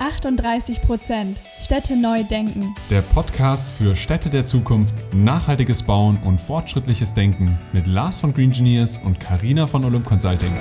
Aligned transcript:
38 0.00 0.82
Prozent. 0.82 1.38
Städte 1.60 1.96
neu 1.96 2.22
denken. 2.24 2.74
Der 2.90 3.02
Podcast 3.02 3.68
für 3.68 3.96
Städte 3.96 4.30
der 4.30 4.44
Zukunft, 4.44 4.94
nachhaltiges 5.14 5.82
Bauen 5.82 6.18
und 6.24 6.40
fortschrittliches 6.40 7.14
Denken 7.14 7.58
mit 7.72 7.86
Lars 7.86 8.20
von 8.20 8.34
Green 8.34 8.50
Engineers 8.50 8.98
und 8.98 9.20
Karina 9.20 9.66
von 9.66 9.84
Olymp 9.84 10.06
Consulting. 10.06 10.52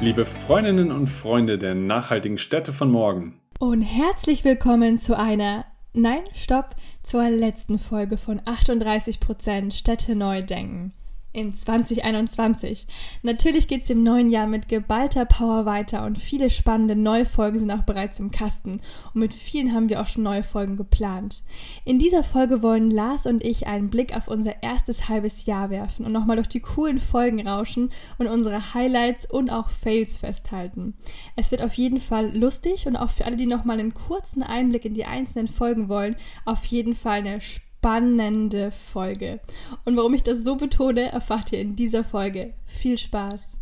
Liebe 0.00 0.24
Freundinnen 0.24 0.92
und 0.92 1.08
Freunde 1.08 1.58
der 1.58 1.74
nachhaltigen 1.74 2.38
Städte 2.38 2.72
von 2.72 2.90
morgen. 2.90 3.40
Und 3.58 3.82
herzlich 3.82 4.44
willkommen 4.44 4.98
zu 4.98 5.18
einer, 5.18 5.66
nein, 5.92 6.22
stopp, 6.32 6.74
zur 7.02 7.28
letzten 7.28 7.78
Folge 7.78 8.16
von 8.16 8.40
38 8.44 9.20
Prozent 9.20 9.74
Städte 9.74 10.14
neu 10.16 10.40
denken 10.40 10.94
in 11.32 11.54
2021. 11.54 12.86
Natürlich 13.22 13.68
geht 13.68 13.82
es 13.82 13.90
im 13.90 14.02
neuen 14.02 14.30
Jahr 14.30 14.46
mit 14.46 14.68
geballter 14.68 15.24
Power 15.24 15.64
weiter 15.64 16.04
und 16.04 16.18
viele 16.18 16.50
spannende 16.50 16.96
neue 16.96 17.24
Folgen 17.24 17.58
sind 17.58 17.70
auch 17.70 17.84
bereits 17.84 18.18
im 18.18 18.30
Kasten 18.30 18.80
und 19.14 19.20
mit 19.20 19.32
vielen 19.32 19.72
haben 19.72 19.88
wir 19.88 20.00
auch 20.00 20.06
schon 20.06 20.24
neue 20.24 20.42
Folgen 20.42 20.76
geplant. 20.76 21.42
In 21.84 21.98
dieser 21.98 22.24
Folge 22.24 22.62
wollen 22.62 22.90
Lars 22.90 23.26
und 23.26 23.44
ich 23.44 23.66
einen 23.66 23.90
Blick 23.90 24.16
auf 24.16 24.28
unser 24.28 24.62
erstes 24.62 25.08
halbes 25.08 25.46
Jahr 25.46 25.70
werfen 25.70 26.04
und 26.04 26.12
nochmal 26.12 26.36
durch 26.36 26.48
die 26.48 26.60
coolen 26.60 26.98
Folgen 26.98 27.46
rauschen 27.46 27.90
und 28.18 28.26
unsere 28.26 28.74
Highlights 28.74 29.30
und 29.30 29.50
auch 29.50 29.68
Fails 29.70 30.18
festhalten. 30.18 30.94
Es 31.36 31.50
wird 31.52 31.62
auf 31.62 31.74
jeden 31.74 32.00
Fall 32.00 32.36
lustig 32.36 32.86
und 32.86 32.96
auch 32.96 33.10
für 33.10 33.24
alle, 33.24 33.36
die 33.36 33.46
nochmal 33.46 33.78
einen 33.78 33.94
kurzen 33.94 34.42
Einblick 34.42 34.84
in 34.84 34.94
die 34.94 35.04
einzelnen 35.04 35.48
Folgen 35.48 35.88
wollen, 35.88 36.16
auf 36.44 36.64
jeden 36.64 36.94
Fall 36.94 37.18
eine 37.18 37.40
spannende 37.40 37.69
spannende 37.80 38.70
Folge. 38.72 39.40
Und 39.86 39.96
warum 39.96 40.12
ich 40.12 40.22
das 40.22 40.44
so 40.44 40.56
betone, 40.56 41.12
erfahrt 41.12 41.50
ihr 41.52 41.60
in 41.60 41.76
dieser 41.76 42.04
Folge. 42.04 42.52
Viel 42.66 42.98
Spaß! 42.98 43.56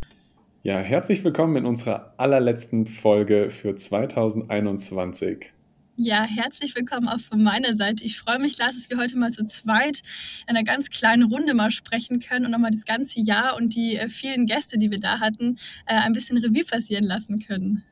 Ja, 0.61 0.79
herzlich 0.79 1.23
willkommen 1.23 1.55
in 1.55 1.65
unserer 1.65 2.15
allerletzten 2.17 2.85
Folge 2.85 3.49
für 3.49 3.77
2021. 3.77 5.53
Ja, 5.95 6.23
herzlich 6.23 6.75
willkommen 6.75 7.07
auch 7.07 7.21
von 7.21 7.41
meiner 7.41 7.77
Seite. 7.77 8.03
Ich 8.03 8.19
freue 8.19 8.39
mich, 8.39 8.57
Lars, 8.57 8.75
dass 8.75 8.89
wir 8.89 8.97
heute 8.97 9.17
mal 9.17 9.31
so 9.31 9.45
zweit 9.45 10.01
in 10.49 10.57
einer 10.57 10.65
ganz 10.65 10.89
kleinen 10.89 11.31
Runde 11.31 11.53
mal 11.53 11.71
sprechen 11.71 12.19
können 12.19 12.43
und 12.43 12.51
nochmal 12.51 12.71
das 12.71 12.83
ganze 12.83 13.21
Jahr 13.21 13.55
und 13.55 13.73
die 13.73 13.95
äh, 13.95 14.09
vielen 14.09 14.47
Gäste, 14.47 14.77
die 14.77 14.91
wir 14.91 14.99
da 14.99 15.21
hatten, 15.21 15.57
äh, 15.85 15.95
ein 15.95 16.11
bisschen 16.11 16.37
Revue 16.37 16.65
passieren 16.65 17.05
lassen 17.05 17.39
können. 17.39 17.85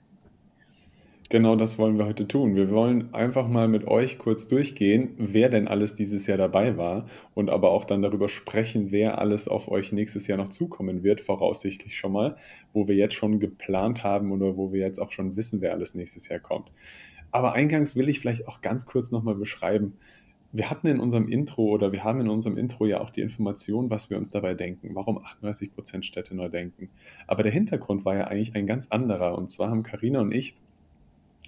Genau 1.29 1.57
das 1.57 1.77
wollen 1.77 1.97
wir 1.97 2.05
heute 2.05 2.25
tun. 2.25 2.55
Wir 2.55 2.71
wollen 2.71 3.13
einfach 3.13 3.49
mal 3.49 3.67
mit 3.67 3.85
euch 3.85 4.17
kurz 4.17 4.47
durchgehen, 4.47 5.09
wer 5.17 5.49
denn 5.49 5.67
alles 5.67 5.93
dieses 5.95 6.25
Jahr 6.25 6.37
dabei 6.37 6.77
war 6.77 7.05
und 7.33 7.49
aber 7.49 7.71
auch 7.71 7.83
dann 7.83 8.01
darüber 8.01 8.29
sprechen, 8.29 8.91
wer 8.91 9.19
alles 9.19 9.49
auf 9.49 9.69
euch 9.69 9.91
nächstes 9.91 10.27
Jahr 10.27 10.37
noch 10.37 10.47
zukommen 10.47 11.03
wird, 11.03 11.19
voraussichtlich 11.19 11.97
schon 11.97 12.13
mal, 12.13 12.37
wo 12.71 12.87
wir 12.87 12.95
jetzt 12.95 13.15
schon 13.15 13.41
geplant 13.41 14.05
haben 14.05 14.31
oder 14.31 14.55
wo 14.55 14.71
wir 14.71 14.79
jetzt 14.79 14.99
auch 14.99 15.11
schon 15.11 15.35
wissen, 15.35 15.59
wer 15.59 15.73
alles 15.73 15.95
nächstes 15.95 16.29
Jahr 16.29 16.39
kommt. 16.39 16.71
Aber 17.31 17.51
eingangs 17.51 17.97
will 17.97 18.07
ich 18.07 18.21
vielleicht 18.21 18.47
auch 18.47 18.61
ganz 18.61 18.85
kurz 18.85 19.11
nochmal 19.11 19.35
beschreiben. 19.35 19.97
Wir 20.53 20.69
hatten 20.69 20.87
in 20.87 21.01
unserem 21.01 21.27
Intro 21.27 21.63
oder 21.63 21.91
wir 21.91 22.05
haben 22.05 22.21
in 22.21 22.29
unserem 22.29 22.57
Intro 22.57 22.85
ja 22.85 23.01
auch 23.01 23.09
die 23.09 23.19
Information, 23.19 23.89
was 23.89 24.09
wir 24.09 24.17
uns 24.17 24.29
dabei 24.29 24.53
denken, 24.53 24.95
warum 24.95 25.17
38% 25.17 26.03
Städte 26.03 26.33
neu 26.33 26.47
denken. 26.47 26.87
Aber 27.27 27.43
der 27.43 27.51
Hintergrund 27.51 28.05
war 28.05 28.15
ja 28.15 28.27
eigentlich 28.27 28.55
ein 28.55 28.65
ganz 28.65 28.87
anderer. 28.91 29.37
Und 29.37 29.51
zwar 29.51 29.71
haben 29.71 29.83
Karina 29.83 30.21
und 30.21 30.31
ich 30.31 30.55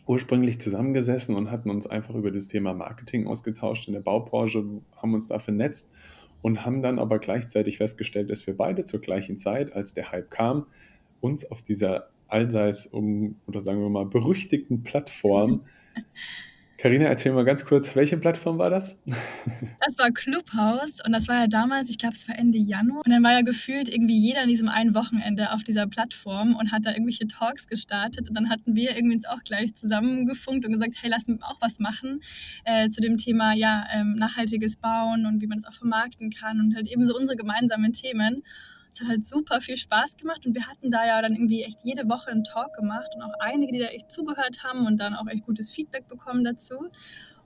ursprünglich 0.09 0.59
zusammengesessen 0.59 1.35
und 1.35 1.52
hatten 1.52 1.69
uns 1.69 1.85
einfach 1.85 2.15
über 2.15 2.31
das 2.31 2.47
Thema 2.47 2.73
Marketing 2.73 3.27
ausgetauscht 3.27 3.88
in 3.88 3.93
der 3.93 4.02
Baubranche, 4.02 4.65
haben 4.95 5.13
uns 5.13 5.27
da 5.27 5.38
vernetzt 5.38 5.93
und 6.41 6.65
haben 6.65 6.81
dann 6.81 6.97
aber 6.97 7.19
gleichzeitig 7.19 7.77
festgestellt, 7.77 8.31
dass 8.31 8.47
wir 8.47 8.57
beide 8.57 8.83
zur 8.83 9.02
gleichen 9.02 9.37
Zeit, 9.37 9.71
als 9.71 9.93
der 9.93 10.11
Hype 10.11 10.31
kam, 10.31 10.65
uns 11.21 11.49
auf 11.52 11.61
dieser 11.61 12.09
allseits 12.27 12.87
um 12.87 13.35
oder 13.45 13.61
sagen 13.61 13.81
wir 13.81 13.89
mal 13.89 14.07
berüchtigten 14.07 14.81
Plattform 14.81 15.65
Karina, 16.82 17.08
erzähl 17.08 17.34
mal 17.34 17.44
ganz 17.44 17.66
kurz, 17.66 17.94
welche 17.98 18.16
Plattform 18.16 18.58
war 18.58 18.70
das? 18.70 18.98
Das 19.86 19.98
war 19.98 20.12
Clubhouse 20.12 21.04
und 21.06 21.14
das 21.14 21.28
war 21.28 21.40
ja 21.40 21.48
damals, 21.48 21.90
ich 21.90 21.98
glaube, 21.98 22.14
es 22.14 22.28
war 22.28 22.38
Ende 22.38 22.58
Januar. 22.58 23.02
Und 23.06 23.12
dann 23.12 23.23
war 23.23 23.32
ja 23.32 23.42
gefühlt 23.42 23.90
irgendwie 23.90 24.17
jeder 24.17 24.42
an 24.42 24.50
diesem 24.50 24.67
einen 24.67 24.94
Wochenende 24.94 25.52
auf 25.52 25.64
dieser 25.64 25.88
Plattform 25.88 26.56
und 26.56 26.72
hat 26.72 26.86
da 26.86 26.92
irgendwelche 26.92 27.28
Talks 27.28 27.66
gestartet. 27.66 28.30
Und 28.30 28.36
dann 28.36 28.50
hatten 28.50 28.76
wir 28.76 28.95
irgendwie 28.95 29.16
uns 29.16 29.26
auch 29.26 29.42
gleich 29.44 29.73
zusammengefunkt 29.76 30.66
und 30.66 30.73
gesagt, 30.73 30.94
hey, 31.02 31.10
lass 31.10 31.23
uns 31.28 31.42
auch 31.42 31.58
was 31.62 31.80
machen 31.80 32.22
äh, 32.66 32.90
zu 32.90 33.02
dem 33.02 33.17
Thema 33.17 33.54
ja, 33.54 33.88
ähm, 33.94 34.14
nachhaltiges 34.14 34.76
Bauen 34.78 35.26
und 35.26 35.42
wie 35.42 35.48
man 35.48 35.58
es 35.58 35.66
auch 35.66 35.73
vermarkten 35.73 36.30
kann 36.30 36.60
und 36.60 36.76
halt 36.76 36.88
eben 36.88 37.06
so 37.06 37.16
unsere 37.16 37.38
gemeinsamen 37.38 37.94
Themen. 37.94 38.44
Es 38.92 39.02
hat 39.02 39.08
halt 39.08 39.26
super 39.26 39.61
viel 39.61 39.77
Spaß 39.77 40.17
gemacht 40.17 40.45
und 40.45 40.55
wir 40.55 40.67
hatten 40.67 40.92
da 40.92 41.05
ja 41.05 41.22
dann 41.22 41.33
irgendwie 41.33 41.64
echt 41.64 41.82
jede 41.83 42.10
Woche 42.10 42.32
einen 42.32 42.44
Talk 42.44 42.73
gemacht 42.73 43.10
und 43.16 43.22
auch 43.22 43.33
einige, 43.39 43.72
die 43.72 43.80
da 43.80 43.88
echt 43.88 44.11
zugehört 44.11 44.64
haben 44.64 44.86
und 44.88 44.98
dann 44.98 45.16
auch 45.16 45.27
echt 45.27 45.45
gutes 45.45 45.72
Feedback 45.72 46.08
bekommen 46.08 46.44
dazu. 46.44 46.89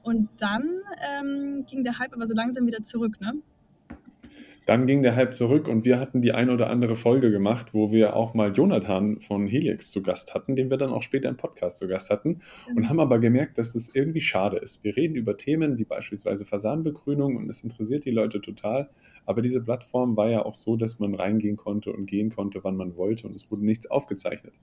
Und 0.03 0.29
dann 0.37 0.81
ähm, 1.01 1.65
ging 1.65 1.83
der 1.83 1.97
Hype 1.99 2.13
aber 2.13 2.27
so 2.27 2.33
langsam 2.33 2.67
wieder 2.67 2.83
zurück, 2.83 3.19
ne? 3.21 3.33
Dann 4.65 4.87
ging 4.87 5.03
der 5.03 5.15
Hype 5.15 5.33
zurück 5.35 5.67
und 5.67 5.83
wir 5.83 5.99
hatten 5.99 6.21
die 6.21 6.31
ein 6.31 6.49
oder 6.49 6.69
andere 6.69 6.95
Folge 6.95 7.31
gemacht, 7.31 7.73
wo 7.73 7.91
wir 7.91 8.15
auch 8.15 8.33
mal 8.33 8.53
Jonathan 8.53 9.19
von 9.19 9.45
Helix 9.45 9.91
zu 9.91 10.01
Gast 10.01 10.33
hatten, 10.33 10.55
den 10.55 10.69
wir 10.69 10.77
dann 10.77 10.91
auch 10.91 11.01
später 11.01 11.27
im 11.27 11.35
Podcast 11.35 11.79
zu 11.79 11.87
Gast 11.87 12.09
hatten 12.09 12.39
und 12.73 12.87
haben 12.87 13.01
aber 13.01 13.19
gemerkt, 13.19 13.57
dass 13.57 13.73
das 13.73 13.93
irgendwie 13.93 14.21
schade 14.21 14.57
ist. 14.57 14.83
Wir 14.83 14.95
reden 14.95 15.15
über 15.15 15.35
Themen 15.35 15.77
wie 15.77 15.83
beispielsweise 15.83 16.45
Fasanbegrünung 16.45 17.35
und 17.35 17.49
es 17.49 17.61
interessiert 17.61 18.05
die 18.05 18.11
Leute 18.11 18.39
total, 18.39 18.89
aber 19.25 19.41
diese 19.41 19.61
Plattform 19.61 20.15
war 20.15 20.29
ja 20.29 20.45
auch 20.45 20.55
so, 20.55 20.77
dass 20.77 20.97
man 20.97 21.13
reingehen 21.13 21.57
konnte 21.57 21.91
und 21.91 22.05
gehen 22.05 22.33
konnte, 22.33 22.63
wann 22.63 22.77
man 22.77 22.95
wollte 22.95 23.27
und 23.27 23.35
es 23.35 23.51
wurde 23.51 23.65
nichts 23.65 23.91
aufgezeichnet. 23.91 24.53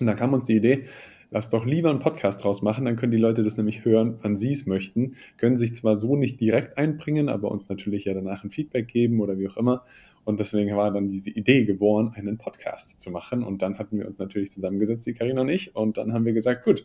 Und 0.00 0.06
da 0.06 0.14
kam 0.14 0.32
uns 0.32 0.46
die 0.46 0.56
Idee, 0.56 0.84
lass 1.30 1.50
doch 1.50 1.64
lieber 1.64 1.90
einen 1.90 1.98
Podcast 1.98 2.42
draus 2.42 2.62
machen, 2.62 2.84
dann 2.84 2.96
können 2.96 3.12
die 3.12 3.18
Leute 3.18 3.42
das 3.42 3.56
nämlich 3.56 3.84
hören, 3.84 4.18
wann 4.22 4.36
sie 4.36 4.52
es 4.52 4.66
möchten, 4.66 5.16
können 5.36 5.56
sich 5.56 5.74
zwar 5.74 5.96
so 5.96 6.16
nicht 6.16 6.40
direkt 6.40 6.78
einbringen, 6.78 7.28
aber 7.28 7.50
uns 7.50 7.68
natürlich 7.68 8.04
ja 8.04 8.14
danach 8.14 8.44
ein 8.44 8.50
Feedback 8.50 8.88
geben 8.88 9.20
oder 9.20 9.38
wie 9.38 9.48
auch 9.48 9.56
immer. 9.56 9.84
Und 10.24 10.40
deswegen 10.40 10.76
war 10.76 10.90
dann 10.92 11.08
diese 11.08 11.30
Idee 11.30 11.64
geboren, 11.64 12.12
einen 12.14 12.36
Podcast 12.36 13.00
zu 13.00 13.10
machen. 13.10 13.42
Und 13.42 13.62
dann 13.62 13.78
hatten 13.78 13.98
wir 13.98 14.06
uns 14.06 14.18
natürlich 14.18 14.50
zusammengesetzt, 14.50 15.06
die 15.06 15.14
Karina 15.14 15.40
und 15.40 15.48
ich, 15.48 15.74
und 15.74 15.96
dann 15.96 16.12
haben 16.12 16.26
wir 16.26 16.34
gesagt, 16.34 16.64
gut, 16.64 16.84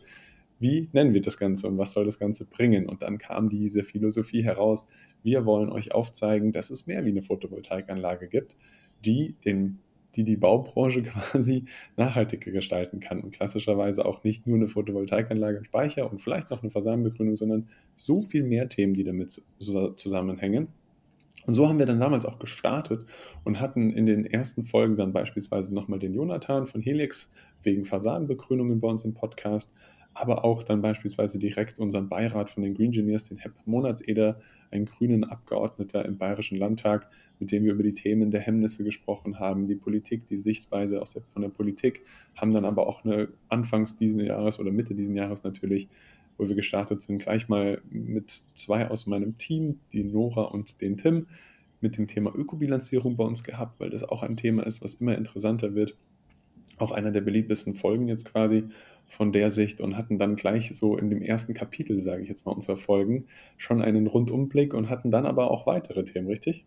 wie 0.60 0.88
nennen 0.92 1.12
wir 1.12 1.20
das 1.20 1.36
Ganze 1.36 1.66
und 1.66 1.76
was 1.76 1.92
soll 1.92 2.04
das 2.06 2.18
Ganze 2.18 2.46
bringen? 2.46 2.86
Und 2.86 3.02
dann 3.02 3.18
kam 3.18 3.50
diese 3.50 3.82
Philosophie 3.82 4.42
heraus, 4.42 4.86
wir 5.22 5.44
wollen 5.44 5.70
euch 5.70 5.92
aufzeigen, 5.92 6.52
dass 6.52 6.70
es 6.70 6.86
mehr 6.86 7.04
wie 7.04 7.10
eine 7.10 7.22
Photovoltaikanlage 7.22 8.28
gibt, 8.28 8.56
die 9.04 9.34
den 9.44 9.78
die 10.16 10.24
die 10.24 10.36
Baubranche 10.36 11.02
quasi 11.32 11.64
nachhaltiger 11.96 12.52
gestalten 12.52 13.00
kann 13.00 13.20
und 13.20 13.32
klassischerweise 13.32 14.04
auch 14.04 14.24
nicht 14.24 14.46
nur 14.46 14.56
eine 14.56 14.68
Photovoltaikanlage 14.68 15.58
im 15.58 15.64
Speicher 15.64 16.10
und 16.10 16.20
vielleicht 16.20 16.50
noch 16.50 16.62
eine 16.62 16.70
Fassadenbegrünung, 16.70 17.36
sondern 17.36 17.68
so 17.96 18.22
viel 18.22 18.44
mehr 18.44 18.68
Themen, 18.68 18.94
die 18.94 19.04
damit 19.04 19.42
zusammenhängen. 19.58 20.68
Und 21.46 21.54
so 21.54 21.68
haben 21.68 21.78
wir 21.78 21.86
dann 21.86 22.00
damals 22.00 22.24
auch 22.24 22.38
gestartet 22.38 23.04
und 23.44 23.60
hatten 23.60 23.92
in 23.92 24.06
den 24.06 24.24
ersten 24.24 24.64
Folgen 24.64 24.96
dann 24.96 25.12
beispielsweise 25.12 25.74
nochmal 25.74 25.98
den 25.98 26.14
Jonathan 26.14 26.66
von 26.66 26.80
Helix 26.80 27.28
wegen 27.62 27.84
Fassadenbegrünungen 27.84 28.80
bei 28.80 28.88
uns 28.88 29.04
im 29.04 29.12
Podcast, 29.12 29.72
aber 30.14 30.44
auch 30.44 30.62
dann 30.62 30.80
beispielsweise 30.80 31.38
direkt 31.38 31.78
unseren 31.78 32.08
Beirat 32.08 32.50
von 32.50 32.62
den 32.62 32.74
Green 32.74 32.86
Engineers, 32.86 33.24
den 33.28 33.38
Herr 33.38 33.50
Monatseder, 33.64 34.40
einen 34.70 34.86
grünen 34.86 35.24
Abgeordneter 35.24 36.04
im 36.04 36.18
Bayerischen 36.18 36.58
Landtag, 36.58 37.08
mit 37.38 37.52
dem 37.52 37.64
wir 37.64 37.72
über 37.72 37.82
die 37.82 37.92
Themen 37.92 38.30
der 38.30 38.40
Hemmnisse 38.40 38.84
gesprochen 38.84 39.38
haben, 39.38 39.66
die 39.66 39.74
Politik, 39.74 40.26
die 40.26 40.36
Sichtweise 40.36 41.00
aus 41.00 41.12
der, 41.12 41.22
von 41.22 41.42
der 41.42 41.48
Politik, 41.48 42.02
haben 42.36 42.52
dann 42.52 42.64
aber 42.64 42.86
auch 42.86 43.04
eine 43.04 43.28
Anfangs 43.48 43.96
diesen 43.96 44.20
Jahres 44.20 44.58
oder 44.58 44.72
Mitte 44.72 44.94
diesen 44.94 45.16
Jahres 45.16 45.44
natürlich, 45.44 45.88
wo 46.36 46.48
wir 46.48 46.56
gestartet 46.56 47.02
sind, 47.02 47.20
gleich 47.20 47.48
mal 47.48 47.80
mit 47.90 48.30
zwei 48.30 48.88
aus 48.88 49.06
meinem 49.06 49.36
Team, 49.38 49.80
die 49.92 50.04
Nora 50.04 50.42
und 50.42 50.80
den 50.80 50.96
Tim, 50.96 51.26
mit 51.80 51.98
dem 51.98 52.06
Thema 52.06 52.34
Ökobilanzierung 52.34 53.16
bei 53.16 53.24
uns 53.24 53.44
gehabt, 53.44 53.78
weil 53.78 53.90
das 53.90 54.02
auch 54.04 54.22
ein 54.22 54.36
Thema 54.36 54.66
ist, 54.66 54.82
was 54.82 54.94
immer 54.94 55.16
interessanter 55.16 55.74
wird. 55.74 55.96
Auch 56.78 56.90
einer 56.90 57.12
der 57.12 57.20
beliebtesten 57.20 57.74
Folgen 57.74 58.08
jetzt 58.08 58.24
quasi 58.24 58.64
von 59.06 59.32
der 59.32 59.50
Sicht 59.50 59.80
und 59.80 59.96
hatten 59.96 60.18
dann 60.18 60.36
gleich 60.36 60.74
so 60.76 60.96
in 60.96 61.10
dem 61.10 61.22
ersten 61.22 61.54
Kapitel, 61.54 62.00
sage 62.00 62.22
ich 62.22 62.28
jetzt 62.28 62.46
mal, 62.46 62.52
unserer 62.52 62.76
Folgen 62.76 63.26
schon 63.56 63.82
einen 63.82 64.06
Rundumblick 64.06 64.74
und 64.74 64.88
hatten 64.90 65.10
dann 65.10 65.26
aber 65.26 65.50
auch 65.50 65.66
weitere 65.66 66.04
Themen, 66.04 66.26
richtig? 66.28 66.64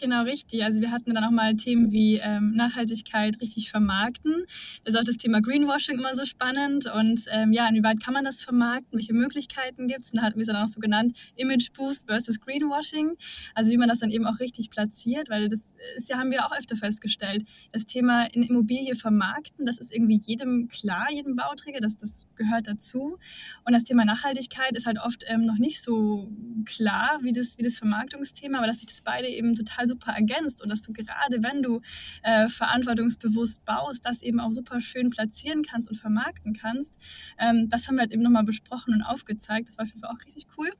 Genau, 0.00 0.22
richtig. 0.22 0.64
Also 0.64 0.80
wir 0.80 0.92
hatten 0.92 1.12
dann 1.14 1.24
auch 1.24 1.30
mal 1.30 1.54
Themen 1.56 1.92
wie 1.92 2.16
ähm, 2.16 2.52
Nachhaltigkeit 2.52 3.38
richtig 3.42 3.70
vermarkten. 3.70 4.46
Das 4.82 4.94
ist 4.94 5.00
auch 5.00 5.04
das 5.04 5.18
Thema 5.18 5.42
Greenwashing 5.42 5.98
immer 5.98 6.16
so 6.16 6.24
spannend. 6.24 6.86
Und 6.86 7.26
ähm, 7.30 7.52
ja, 7.52 7.68
inwieweit 7.68 8.02
kann 8.02 8.14
man 8.14 8.24
das 8.24 8.40
vermarkten? 8.40 8.98
Welche 8.98 9.12
Möglichkeiten 9.12 9.88
gibt 9.88 10.04
es? 10.04 10.12
Und 10.12 10.16
da 10.16 10.22
hatten 10.22 10.36
wir 10.36 10.42
es 10.42 10.46
dann 10.46 10.56
auch 10.56 10.68
so 10.68 10.80
genannt, 10.80 11.12
Image 11.36 11.70
Boost 11.74 12.06
versus 12.06 12.40
Greenwashing. 12.40 13.18
Also 13.54 13.70
wie 13.70 13.76
man 13.76 13.90
das 13.90 13.98
dann 13.98 14.10
eben 14.10 14.24
auch 14.24 14.40
richtig 14.40 14.70
platziert, 14.70 15.28
weil 15.28 15.50
das 15.50 15.60
ist 15.96 16.08
ja, 16.08 16.18
haben 16.18 16.30
wir 16.30 16.46
auch 16.46 16.52
öfter 16.52 16.76
festgestellt, 16.76 17.44
das 17.72 17.86
Thema 17.86 18.24
in 18.32 18.42
Immobilie 18.42 18.94
vermarkten, 18.94 19.66
das 19.66 19.78
ist 19.78 19.94
irgendwie 19.94 20.20
jedem 20.22 20.68
klar, 20.68 21.10
jedem 21.10 21.36
Bauträger, 21.36 21.80
das, 21.80 21.96
das 21.96 22.26
gehört 22.36 22.66
dazu. 22.66 23.18
Und 23.64 23.72
das 23.72 23.84
Thema 23.84 24.04
Nachhaltigkeit 24.04 24.76
ist 24.76 24.86
halt 24.86 24.98
oft 24.98 25.24
ähm, 25.26 25.44
noch 25.44 25.58
nicht 25.58 25.82
so 25.82 26.30
klar 26.64 27.18
wie 27.22 27.32
das, 27.32 27.58
wie 27.58 27.62
das 27.62 27.78
Vermarktungsthema, 27.78 28.58
aber 28.58 28.66
dass 28.66 28.78
sich 28.78 28.86
das 28.86 29.00
beide 29.02 29.28
eben 29.28 29.54
total 29.54 29.88
super 29.90 30.12
ergänzt 30.12 30.62
und 30.62 30.68
dass 30.68 30.82
du 30.82 30.92
gerade, 30.92 31.42
wenn 31.42 31.62
du 31.62 31.80
äh, 32.22 32.48
verantwortungsbewusst 32.48 33.64
baust, 33.64 34.04
das 34.04 34.22
eben 34.22 34.40
auch 34.40 34.52
super 34.52 34.80
schön 34.80 35.10
platzieren 35.10 35.62
kannst 35.62 35.90
und 35.90 35.96
vermarkten 35.96 36.54
kannst. 36.54 36.92
Ähm, 37.38 37.68
das 37.68 37.86
haben 37.86 37.96
wir 37.96 38.02
halt 38.02 38.12
eben 38.12 38.22
nochmal 38.22 38.44
besprochen 38.44 38.94
und 38.94 39.02
aufgezeigt. 39.02 39.68
Das 39.68 39.78
war 39.78 39.84
auf 39.84 39.88
jeden 39.88 40.00
Fall 40.00 40.10
auch 40.10 40.24
richtig 40.24 40.46
cool. 40.56 40.70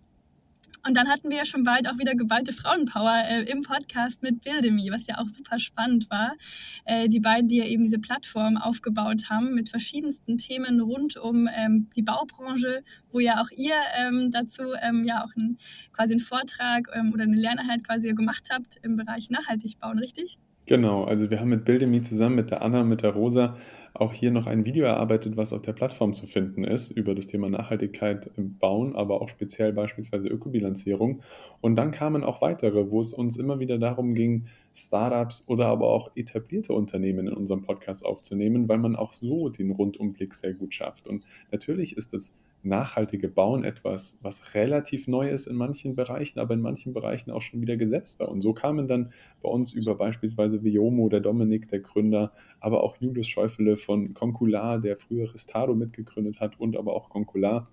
Und 0.87 0.97
dann 0.97 1.09
hatten 1.09 1.31
wir 1.31 1.39
ja 1.39 1.45
schon 1.45 1.63
bald 1.63 1.89
auch 1.89 1.99
wieder 1.99 2.15
geballte 2.15 2.53
Frauenpower 2.53 3.23
äh, 3.29 3.51
im 3.51 3.63
Podcast 3.63 4.23
mit 4.23 4.43
Bildemi, 4.43 4.91
was 4.91 5.07
ja 5.07 5.19
auch 5.19 5.29
super 5.29 5.59
spannend 5.59 6.11
war. 6.11 6.33
Äh, 6.85 7.09
die 7.09 7.21
beiden, 7.21 7.49
die 7.49 7.59
ja 7.59 7.67
eben 7.67 7.85
diese 7.85 7.99
Plattform 7.99 8.57
aufgebaut 8.57 9.29
haben 9.29 9.55
mit 9.55 9.69
verschiedensten 9.69 10.39
Themen 10.39 10.81
rund 10.81 11.17
um 11.17 11.49
ähm, 11.55 11.91
die 11.97 12.03
Baubranche, 12.03 12.83
wo 13.13 13.21
ja 13.21 13.43
auch 13.43 13.51
ihr 13.57 13.75
ähm, 13.99 14.31
dazu 14.31 14.63
ähm, 14.83 15.05
ja 15.05 15.25
auch 15.25 15.37
ein, 15.37 15.59
quasi 15.93 16.15
einen 16.15 16.21
Vortrag 16.21 16.89
ähm, 16.95 17.13
oder 17.13 17.25
eine 17.25 17.37
Lerneinheit 17.37 17.85
quasi 17.85 18.13
gemacht 18.15 18.49
habt 18.51 18.77
im 18.83 18.97
Bereich 18.97 19.31
nachhaltig 19.31 19.79
bauen, 19.79 19.99
richtig? 19.99 20.39
Genau, 20.67 21.05
also 21.05 21.31
wir 21.31 21.41
haben 21.41 21.49
mit 21.49 21.65
Bildemi 21.65 22.01
zusammen 22.01 22.37
mit 22.37 22.51
der 22.51 22.63
Anna, 22.63 22.85
mit 22.85 23.03
der 23.03 23.11
Rosa 23.11 23.57
auch 23.95 24.13
hier 24.13 24.31
noch 24.31 24.47
ein 24.47 24.65
Video 24.65 24.85
erarbeitet, 24.85 25.37
was 25.37 25.53
auf 25.53 25.63
der 25.63 25.73
Plattform 25.73 26.15
zu 26.15 26.27
finden 26.27 26.65
ist, 26.65 26.91
über 26.91 27.15
das 27.15 27.27
Thema 27.27 27.49
Nachhaltigkeit 27.49 28.31
im 28.37 28.57
Bauen, 28.59 28.95
aber 28.95 29.21
auch 29.21 29.29
speziell 29.29 29.73
beispielsweise 29.73 30.29
Ökobilanzierung. 30.29 31.23
Und 31.61 31.77
dann 31.77 31.91
kamen 31.91 32.25
auch 32.25 32.41
weitere, 32.41 32.91
wo 32.91 33.01
es 33.01 33.13
uns 33.13 33.37
immer 33.37 33.59
wieder 33.59 33.79
darum 33.79 34.15
ging, 34.15 34.47
Startups 34.73 35.45
oder 35.49 35.67
aber 35.67 35.89
auch 35.89 36.13
etablierte 36.15 36.73
Unternehmen 36.73 37.27
in 37.27 37.35
unserem 37.35 37.61
Podcast 37.61 38.05
aufzunehmen, 38.05 38.69
weil 38.69 38.79
man 38.79 38.97
auch 38.97 39.13
so 39.13 39.49
den 39.49 39.73
Rundumblick 39.73 40.35
sehr 40.35 40.55
gut 40.55 40.75
schafft. 40.75 41.09
Und 41.09 41.25
natürlich 41.51 41.97
ist 41.97 42.13
das 42.13 42.33
nachhaltige 42.63 43.29
Bauen 43.29 43.65
etwas, 43.65 44.19
was 44.23 44.55
relativ 44.55 45.09
neu 45.09 45.31
ist 45.31 45.47
in 45.47 45.57
manchen 45.57 45.97
Bereichen, 45.97 46.39
aber 46.39 46.55
in 46.55 46.61
manchen 46.61 46.93
Bereichen 46.93 47.31
auch 47.31 47.41
schon 47.41 47.61
wieder 47.63 47.77
gesetzter. 47.77 48.29
Und 48.29 48.43
so 48.43 48.53
kamen 48.53 48.87
dann 48.87 49.13
bei 49.43 49.49
uns 49.49 49.73
über 49.73 49.95
beispielsweise 49.95 50.63
Viomo, 50.63 51.09
der 51.09 51.21
Dominik, 51.21 51.69
der 51.69 51.81
Gründer, 51.81 52.33
aber 52.61 52.85
auch 52.85 52.97
Julius 52.99 53.29
Schäufele 53.29 53.77
von 53.81 54.15
Concular, 54.15 54.79
der 54.79 54.97
früher 54.97 55.33
Restado 55.33 55.75
mitgegründet 55.75 56.41
hat 56.41 56.61
und 56.61 56.77
aber 56.77 56.95
auch 56.95 57.09
Concular 57.09 57.69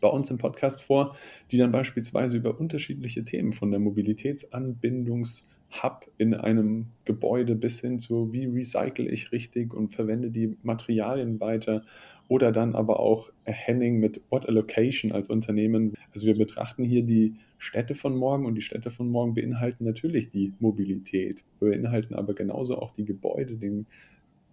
bei 0.00 0.08
uns 0.08 0.30
im 0.30 0.38
Podcast 0.38 0.82
vor, 0.82 1.16
die 1.50 1.58
dann 1.58 1.72
beispielsweise 1.72 2.36
über 2.36 2.58
unterschiedliche 2.58 3.24
Themen 3.24 3.52
von 3.52 3.70
der 3.70 3.80
Mobilitätsanbindungshub 3.80 6.10
in 6.18 6.34
einem 6.34 6.86
Gebäude 7.04 7.56
bis 7.56 7.80
hin 7.80 7.98
zu, 7.98 8.32
wie 8.32 8.46
recycle 8.46 9.08
ich 9.08 9.32
richtig 9.32 9.74
und 9.74 9.94
verwende 9.94 10.30
die 10.30 10.56
Materialien 10.62 11.40
weiter 11.40 11.82
oder 12.28 12.52
dann 12.52 12.74
aber 12.74 13.00
auch 13.00 13.30
Henning 13.44 13.98
mit 13.98 14.20
What 14.30 14.48
a 14.48 14.52
Location 14.52 15.12
als 15.12 15.30
Unternehmen. 15.30 15.94
Also 16.12 16.26
wir 16.26 16.36
betrachten 16.36 16.84
hier 16.84 17.02
die 17.02 17.34
Städte 17.56 17.94
von 17.94 18.16
morgen 18.16 18.44
und 18.44 18.54
die 18.54 18.62
Städte 18.62 18.90
von 18.90 19.10
morgen 19.10 19.34
beinhalten 19.34 19.84
natürlich 19.84 20.30
die 20.30 20.52
Mobilität, 20.60 21.44
beinhalten 21.58 22.14
aber 22.14 22.34
genauso 22.34 22.78
auch 22.78 22.92
die 22.92 23.06
Gebäude, 23.06 23.56
den 23.56 23.86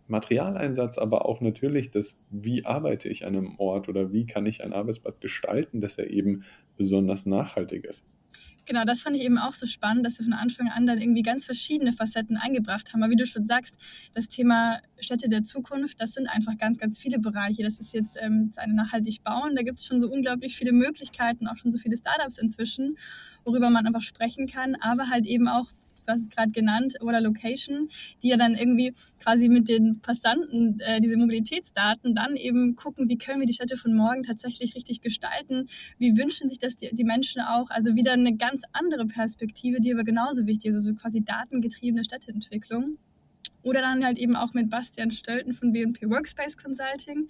Materialeinsatz, 0.08 0.98
aber 0.98 1.26
auch 1.26 1.42
natürlich 1.42 1.92
das, 1.92 2.18
wie 2.30 2.66
arbeite 2.66 3.10
ich 3.10 3.26
an 3.26 3.36
einem 3.36 3.56
Ort 3.58 3.90
oder 3.90 4.12
wie 4.12 4.26
kann 4.26 4.46
ich 4.46 4.64
einen 4.64 4.74
Arbeitsplatz 4.74 5.20
gestalten, 5.20 5.82
dass 5.82 5.98
er 5.98 6.10
eben 6.10 6.44
besonders 6.78 7.26
nachhaltig 7.26 7.86
ist. 7.86 8.18
Genau, 8.68 8.84
das 8.84 9.02
fand 9.02 9.16
ich 9.16 9.22
eben 9.22 9.38
auch 9.38 9.54
so 9.54 9.68
spannend, 9.68 10.06
dass 10.06 10.18
wir 10.18 10.24
von 10.24 10.34
Anfang 10.34 10.70
an 10.70 10.88
dann 10.88 11.00
irgendwie 11.00 11.22
ganz 11.22 11.46
verschiedene 11.46 11.94
Facetten 11.94 12.36
eingebracht 12.36 12.92
haben. 12.92 13.04
Aber 13.04 13.12
wie 13.12 13.16
du 13.16 13.28
schon 13.28 13.46
sagst, 13.46 13.80
das 14.14 14.28
Thema 14.28 14.80
Städte 15.00 15.30
der 15.30 15.44
Zukunft, 15.44 16.02
das 16.02 16.14
sind 16.14 16.28
einfach 16.28 16.58
ganz, 16.58 16.80
ganz 16.80 16.98
viele 16.98 17.20
Bereiche. 17.20 17.62
Das 17.62 17.80
ist 17.80 17.94
jetzt 17.94 18.18
ähm, 18.20 18.52
eine 18.56 18.74
nachhaltig 18.74 19.24
bauen. 19.24 19.56
Da 19.56 19.62
gibt 19.62 19.80
es 19.80 19.86
schon 19.86 20.02
so 20.02 20.10
unglaublich 20.10 20.56
viele 20.56 20.72
Möglichkeiten, 20.72 21.48
auch 21.48 21.58
schon 21.58 21.72
so 21.72 21.78
viele 21.78 21.96
Startups 21.96 22.40
inzwischen, 22.40 22.98
worüber 23.44 23.70
man 23.70 23.86
einfach 23.86 24.02
sprechen 24.02 24.48
kann, 24.48 24.74
aber 24.76 25.10
halt 25.10 25.28
eben 25.28 25.48
auch 25.48 25.68
was 26.08 26.22
ist 26.22 26.32
gerade 26.36 26.52
genannt, 26.52 26.96
oder 27.02 27.22
Location, 27.22 27.90
die 28.24 28.30
ja 28.30 28.38
dann 28.38 28.56
irgendwie 28.56 28.94
quasi 29.20 29.50
mit 29.50 29.70
den 29.70 30.00
Passanten 30.02 30.80
äh, 30.80 31.00
diese 31.00 31.18
Mobilitätsdaten 31.18 32.16
dann 32.16 32.36
eben 32.36 32.76
gucken, 32.76 33.10
wie 33.10 33.18
können 33.18 33.40
wir 33.40 33.48
die 33.48 33.54
Städte 33.54 33.78
von 33.78 33.96
morgen 33.96 34.24
tatsächlich 34.24 34.76
richtig 34.76 35.02
gestalten, 35.02 35.68
wie 35.98 36.18
wünschen 36.18 36.50
sich 36.50 36.60
das 36.60 36.76
die, 36.76 36.90
die 36.94 37.04
Menschen 37.04 37.42
auch, 37.42 37.70
also 37.70 37.96
wieder 37.96 38.14
eine 38.14 38.36
ganz 38.36 38.62
andere 38.74 39.06
Perspektive, 39.06 39.80
die 39.80 39.94
aber 39.94 40.04
genauso 40.04 40.46
wichtig 40.46 40.72
ist, 40.72 40.76
also 40.76 40.94
quasi 40.94 41.24
datengetriebene 41.24 42.04
Städteentwicklung. 42.04 42.98
Oder 43.66 43.82
dann 43.82 44.06
halt 44.06 44.20
eben 44.20 44.36
auch 44.36 44.54
mit 44.54 44.70
Bastian 44.70 45.10
Stölten 45.10 45.56
von 45.56 45.74
BNP 45.74 46.08
Workspace 46.08 46.56
Consulting, 46.56 47.28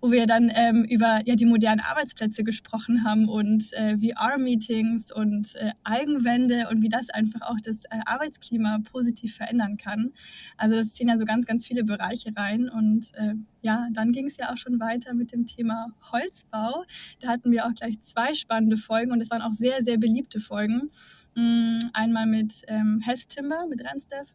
wo 0.00 0.10
wir 0.10 0.26
dann 0.26 0.50
ähm, 0.52 0.84
über 0.84 1.20
ja, 1.24 1.36
die 1.36 1.46
modernen 1.46 1.80
Arbeitsplätze 1.80 2.42
gesprochen 2.42 3.04
haben 3.04 3.28
und 3.28 3.72
äh, 3.72 3.96
VR-Meetings 3.96 5.12
und 5.12 5.54
äh, 5.54 5.70
Eigenwände 5.84 6.68
und 6.72 6.82
wie 6.82 6.88
das 6.88 7.08
einfach 7.10 7.42
auch 7.42 7.58
das 7.62 7.76
äh, 7.84 8.00
Arbeitsklima 8.04 8.80
positiv 8.90 9.36
verändern 9.36 9.76
kann. 9.76 10.12
Also 10.56 10.74
das 10.74 10.92
ziehen 10.92 11.08
ja 11.08 11.18
so 11.18 11.24
ganz, 11.24 11.46
ganz 11.46 11.64
viele 11.64 11.84
Bereiche 11.84 12.32
rein. 12.36 12.68
Und 12.68 13.14
äh, 13.14 13.34
ja, 13.60 13.86
dann 13.92 14.10
ging 14.10 14.26
es 14.26 14.36
ja 14.38 14.52
auch 14.52 14.56
schon 14.56 14.80
weiter 14.80 15.14
mit 15.14 15.30
dem 15.30 15.46
Thema 15.46 15.92
Holzbau. 16.10 16.84
Da 17.20 17.28
hatten 17.28 17.52
wir 17.52 17.64
auch 17.64 17.74
gleich 17.74 18.00
zwei 18.00 18.34
spannende 18.34 18.76
Folgen 18.76 19.12
und 19.12 19.20
es 19.20 19.30
waren 19.30 19.42
auch 19.42 19.52
sehr, 19.52 19.84
sehr 19.84 19.98
beliebte 19.98 20.40
Folgen. 20.40 20.90
Mm, 21.36 21.78
einmal 21.92 22.26
mit 22.26 22.62
ähm, 22.66 23.00
Hess 23.04 23.28
Timber, 23.28 23.66
mit 23.68 23.84
Randstep 23.84 24.26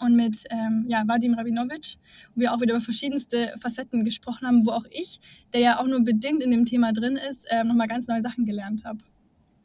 und 0.00 0.16
mit 0.16 0.44
ähm, 0.50 0.84
ja, 0.88 1.04
Vadim 1.06 1.34
Rabinovic, 1.34 1.96
wo 2.34 2.40
wir 2.40 2.52
auch 2.52 2.60
wieder 2.60 2.74
über 2.74 2.82
verschiedenste 2.82 3.54
Facetten 3.60 4.04
gesprochen 4.04 4.46
haben, 4.46 4.66
wo 4.66 4.70
auch 4.70 4.84
ich, 4.90 5.20
der 5.52 5.60
ja 5.60 5.80
auch 5.80 5.86
nur 5.86 6.02
bedingt 6.04 6.42
in 6.42 6.50
dem 6.50 6.64
Thema 6.64 6.92
drin 6.92 7.18
ist, 7.30 7.46
äh, 7.50 7.64
nochmal 7.64 7.88
ganz 7.88 8.06
neue 8.06 8.22
Sachen 8.22 8.44
gelernt 8.44 8.84
habe. 8.84 8.98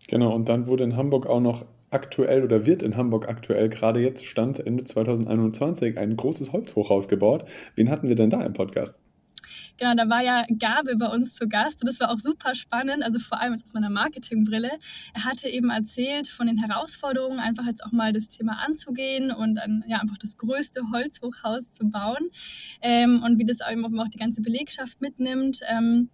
Genau, 0.07 0.33
und 0.33 0.49
dann 0.49 0.67
wurde 0.67 0.83
in 0.83 0.95
Hamburg 0.95 1.25
auch 1.27 1.39
noch 1.39 1.65
aktuell 1.89 2.43
oder 2.43 2.65
wird 2.65 2.83
in 2.83 2.95
Hamburg 2.97 3.27
aktuell 3.27 3.69
gerade 3.69 3.99
jetzt 3.99 4.25
Stand 4.25 4.65
Ende 4.65 4.83
2021 4.83 5.97
ein 5.97 6.15
großes 6.15 6.51
Holzhochhaus 6.51 7.07
gebaut. 7.07 7.45
Wen 7.75 7.89
hatten 7.89 8.07
wir 8.07 8.15
denn 8.15 8.29
da 8.29 8.43
im 8.43 8.53
Podcast? 8.53 8.97
Genau, 9.77 9.93
da 9.95 10.09
war 10.09 10.21
ja 10.21 10.45
Gabe 10.59 10.95
bei 10.95 11.07
uns 11.07 11.33
zu 11.33 11.47
Gast 11.47 11.81
und 11.81 11.87
das 11.87 11.99
war 11.99 12.11
auch 12.11 12.19
super 12.19 12.55
spannend, 12.55 13.03
also 13.03 13.19
vor 13.19 13.41
allem 13.41 13.53
aus 13.53 13.73
meiner 13.73 13.89
Marketingbrille. 13.89 14.71
Er 15.13 15.23
hatte 15.25 15.49
eben 15.49 15.69
erzählt 15.69 16.27
von 16.27 16.47
den 16.47 16.57
Herausforderungen, 16.57 17.39
einfach 17.39 17.65
jetzt 17.65 17.83
auch 17.83 17.91
mal 17.91 18.13
das 18.13 18.27
Thema 18.29 18.59
anzugehen 18.59 19.31
und 19.31 19.55
dann 19.55 19.83
ja 19.87 19.99
einfach 19.99 20.17
das 20.17 20.37
größte 20.37 20.81
Holzhochhaus 20.91 21.71
zu 21.71 21.89
bauen 21.89 22.29
ähm, 22.81 23.23
und 23.23 23.39
wie 23.39 23.45
das 23.45 23.57
eben 23.69 23.99
auch 23.99 24.07
die 24.07 24.19
ganze 24.19 24.41
Belegschaft 24.41 25.01
mitnimmt. 25.01 25.59
Ähm, 25.67 26.09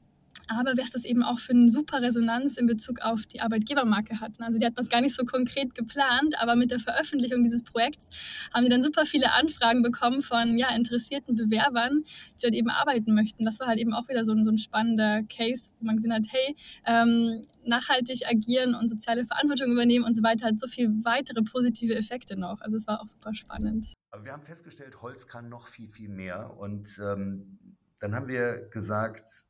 aber 0.47 0.73
was 0.77 0.91
das 0.91 1.05
eben 1.05 1.23
auch 1.23 1.39
für 1.39 1.53
eine 1.53 1.69
super 1.69 2.01
Resonanz 2.01 2.57
in 2.57 2.65
Bezug 2.65 3.01
auf 3.01 3.25
die 3.25 3.41
Arbeitgebermarke 3.41 4.19
hatten. 4.19 4.43
Also 4.43 4.57
die 4.57 4.65
hatten 4.65 4.75
das 4.75 4.89
gar 4.89 5.01
nicht 5.01 5.15
so 5.15 5.25
konkret 5.25 5.75
geplant, 5.75 6.35
aber 6.39 6.55
mit 6.55 6.71
der 6.71 6.79
Veröffentlichung 6.79 7.43
dieses 7.43 7.63
Projekts 7.63 8.07
haben 8.53 8.63
die 8.63 8.69
dann 8.69 8.83
super 8.83 9.05
viele 9.05 9.33
Anfragen 9.33 9.81
bekommen 9.81 10.21
von 10.21 10.57
ja, 10.57 10.75
interessierten 10.75 11.35
Bewerbern, 11.35 12.03
die 12.35 12.41
dort 12.41 12.53
eben 12.53 12.69
arbeiten 12.69 13.13
möchten. 13.13 13.45
Das 13.45 13.59
war 13.59 13.67
halt 13.67 13.79
eben 13.79 13.93
auch 13.93 14.07
wieder 14.09 14.25
so 14.25 14.33
ein, 14.33 14.45
so 14.45 14.51
ein 14.51 14.57
spannender 14.57 15.23
Case, 15.23 15.71
wo 15.79 15.85
man 15.85 15.97
gesehen 15.97 16.13
hat, 16.13 16.25
hey, 16.29 16.55
ähm, 16.85 17.41
nachhaltig 17.65 18.27
agieren 18.27 18.75
und 18.75 18.89
soziale 18.89 19.25
Verantwortung 19.25 19.71
übernehmen 19.71 20.05
und 20.05 20.15
so 20.15 20.23
weiter 20.23 20.47
hat 20.47 20.59
so 20.59 20.67
viel 20.67 20.89
weitere 21.03 21.41
positive 21.43 21.95
Effekte 21.95 22.37
noch. 22.39 22.61
Also 22.61 22.77
es 22.77 22.87
war 22.87 23.01
auch 23.01 23.07
super 23.07 23.33
spannend. 23.33 23.93
Aber 24.11 24.25
wir 24.25 24.31
haben 24.31 24.43
festgestellt, 24.43 25.01
Holz 25.01 25.27
kann 25.27 25.49
noch 25.49 25.67
viel, 25.67 25.89
viel 25.89 26.09
mehr. 26.09 26.57
Und 26.57 26.99
ähm, 26.99 27.59
dann 27.99 28.15
haben 28.15 28.27
wir 28.27 28.69
gesagt, 28.69 29.45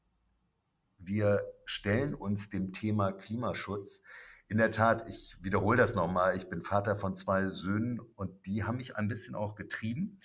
wir 1.08 1.42
stellen 1.66 2.14
uns 2.14 2.50
dem 2.50 2.74
Thema 2.74 3.12
Klimaschutz. 3.12 4.02
In 4.48 4.58
der 4.58 4.72
Tat, 4.72 5.08
ich 5.10 5.38
wiederhole 5.42 5.78
das 5.78 5.96
nochmal, 5.96 6.38
ich 6.38 6.50
bin 6.50 6.62
Vater 6.62 6.96
von 6.96 7.16
zwei 7.16 7.50
Söhnen 7.50 8.00
und 8.00 8.46
die 8.46 8.64
haben 8.64 8.78
mich 8.78 8.96
ein 8.96 9.08
bisschen 9.08 9.36
auch 9.36 9.56
getrieben 9.56 10.20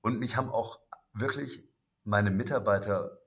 und 0.00 0.18
mich 0.18 0.36
haben 0.36 0.48
auch 0.48 0.80
wirklich 1.12 1.68
meine 2.04 2.30
Mitarbeiter 2.30 3.18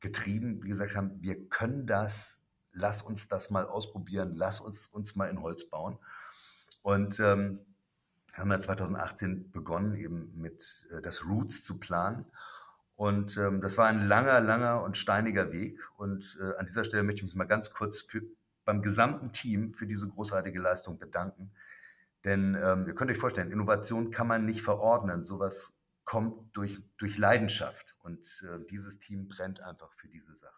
getrieben, 0.00 0.60
die 0.60 0.68
gesagt 0.68 0.94
haben, 0.94 1.20
wir 1.20 1.48
können 1.48 1.86
das, 1.86 2.38
lass 2.72 3.02
uns 3.02 3.28
das 3.28 3.50
mal 3.50 3.66
ausprobieren, 3.66 4.34
lass 4.34 4.60
uns 4.60 4.86
uns 4.86 5.16
mal 5.16 5.26
in 5.26 5.42
Holz 5.42 5.68
bauen. 5.68 5.98
Und 6.82 7.18
ähm, 7.18 7.60
haben 8.34 8.50
ja 8.50 8.60
2018 8.60 9.50
begonnen, 9.50 9.96
eben 9.96 10.32
mit 10.36 10.86
äh, 10.90 11.02
das 11.02 11.24
Roots 11.26 11.64
zu 11.64 11.78
planen. 11.78 12.26
Und 12.98 13.36
ähm, 13.36 13.60
das 13.60 13.78
war 13.78 13.86
ein 13.86 14.08
langer, 14.08 14.40
langer 14.40 14.82
und 14.82 14.96
steiniger 14.96 15.52
Weg. 15.52 15.78
Und 15.98 16.36
äh, 16.40 16.56
an 16.56 16.66
dieser 16.66 16.82
Stelle 16.82 17.04
möchte 17.04 17.18
ich 17.18 17.26
mich 17.26 17.36
mal 17.36 17.44
ganz 17.44 17.70
kurz 17.70 18.00
für, 18.02 18.22
beim 18.64 18.82
gesamten 18.82 19.32
Team 19.32 19.70
für 19.70 19.86
diese 19.86 20.08
großartige 20.08 20.58
Leistung 20.58 20.98
bedanken. 20.98 21.52
Denn 22.24 22.58
ähm, 22.60 22.86
ihr 22.88 22.96
könnt 22.96 23.12
euch 23.12 23.16
vorstellen, 23.16 23.52
Innovation 23.52 24.10
kann 24.10 24.26
man 24.26 24.44
nicht 24.44 24.62
verordnen. 24.62 25.28
Sowas 25.28 25.74
kommt 26.02 26.56
durch, 26.56 26.82
durch 26.96 27.18
Leidenschaft. 27.18 27.94
Und 28.00 28.42
äh, 28.44 28.66
dieses 28.68 28.98
Team 28.98 29.28
brennt 29.28 29.60
einfach 29.62 29.92
für 29.92 30.08
diese 30.08 30.34
Sache. 30.34 30.57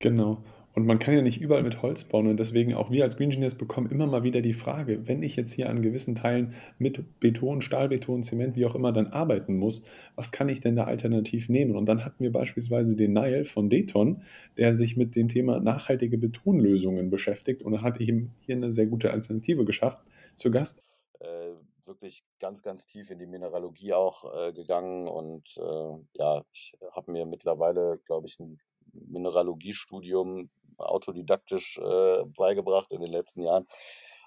Genau. 0.00 0.42
Und 0.72 0.86
man 0.86 0.98
kann 0.98 1.14
ja 1.14 1.20
nicht 1.20 1.40
überall 1.40 1.64
mit 1.64 1.82
Holz 1.82 2.04
bauen 2.04 2.28
und 2.28 2.38
deswegen 2.38 2.74
auch 2.74 2.90
wir 2.90 3.02
als 3.02 3.16
Green 3.16 3.28
Engineers 3.28 3.56
bekommen 3.56 3.90
immer 3.90 4.06
mal 4.06 4.22
wieder 4.22 4.40
die 4.40 4.52
Frage, 4.52 5.06
wenn 5.08 5.22
ich 5.22 5.34
jetzt 5.34 5.52
hier 5.52 5.68
an 5.68 5.82
gewissen 5.82 6.14
Teilen 6.14 6.54
mit 6.78 7.20
Beton, 7.20 7.60
Stahlbeton, 7.60 8.22
Zement, 8.22 8.56
wie 8.56 8.64
auch 8.64 8.76
immer 8.76 8.92
dann 8.92 9.08
arbeiten 9.08 9.56
muss, 9.56 9.82
was 10.14 10.30
kann 10.30 10.48
ich 10.48 10.60
denn 10.60 10.76
da 10.76 10.84
alternativ 10.84 11.48
nehmen? 11.48 11.76
Und 11.76 11.86
dann 11.86 12.04
hatten 12.04 12.22
wir 12.22 12.30
beispielsweise 12.30 12.94
den 12.94 13.12
Nile 13.12 13.44
von 13.44 13.68
Deton, 13.68 14.22
der 14.56 14.74
sich 14.74 14.96
mit 14.96 15.16
dem 15.16 15.28
Thema 15.28 15.58
nachhaltige 15.58 16.18
Betonlösungen 16.18 17.10
beschäftigt 17.10 17.62
und 17.62 17.74
ich 17.98 18.08
ihm 18.08 18.30
hier 18.40 18.54
eine 18.54 18.70
sehr 18.70 18.86
gute 18.86 19.10
Alternative 19.10 19.64
geschafft. 19.64 19.98
Zu 20.36 20.52
Gast 20.52 20.82
äh, 21.18 21.50
wirklich 21.84 22.22
ganz, 22.38 22.62
ganz 22.62 22.86
tief 22.86 23.10
in 23.10 23.18
die 23.18 23.26
Mineralogie 23.26 23.92
auch 23.92 24.48
äh, 24.48 24.52
gegangen 24.52 25.08
und 25.08 25.58
äh, 25.58 25.98
ja, 26.14 26.42
ich 26.52 26.72
habe 26.92 27.10
mir 27.10 27.26
mittlerweile, 27.26 27.98
glaube 28.06 28.28
ich, 28.28 28.38
ein 28.38 28.60
Mineralogiestudium 28.92 30.50
autodidaktisch 30.78 31.78
äh, 31.78 32.24
beigebracht 32.36 32.90
in 32.90 33.02
den 33.02 33.12
letzten 33.12 33.42
Jahren. 33.42 33.66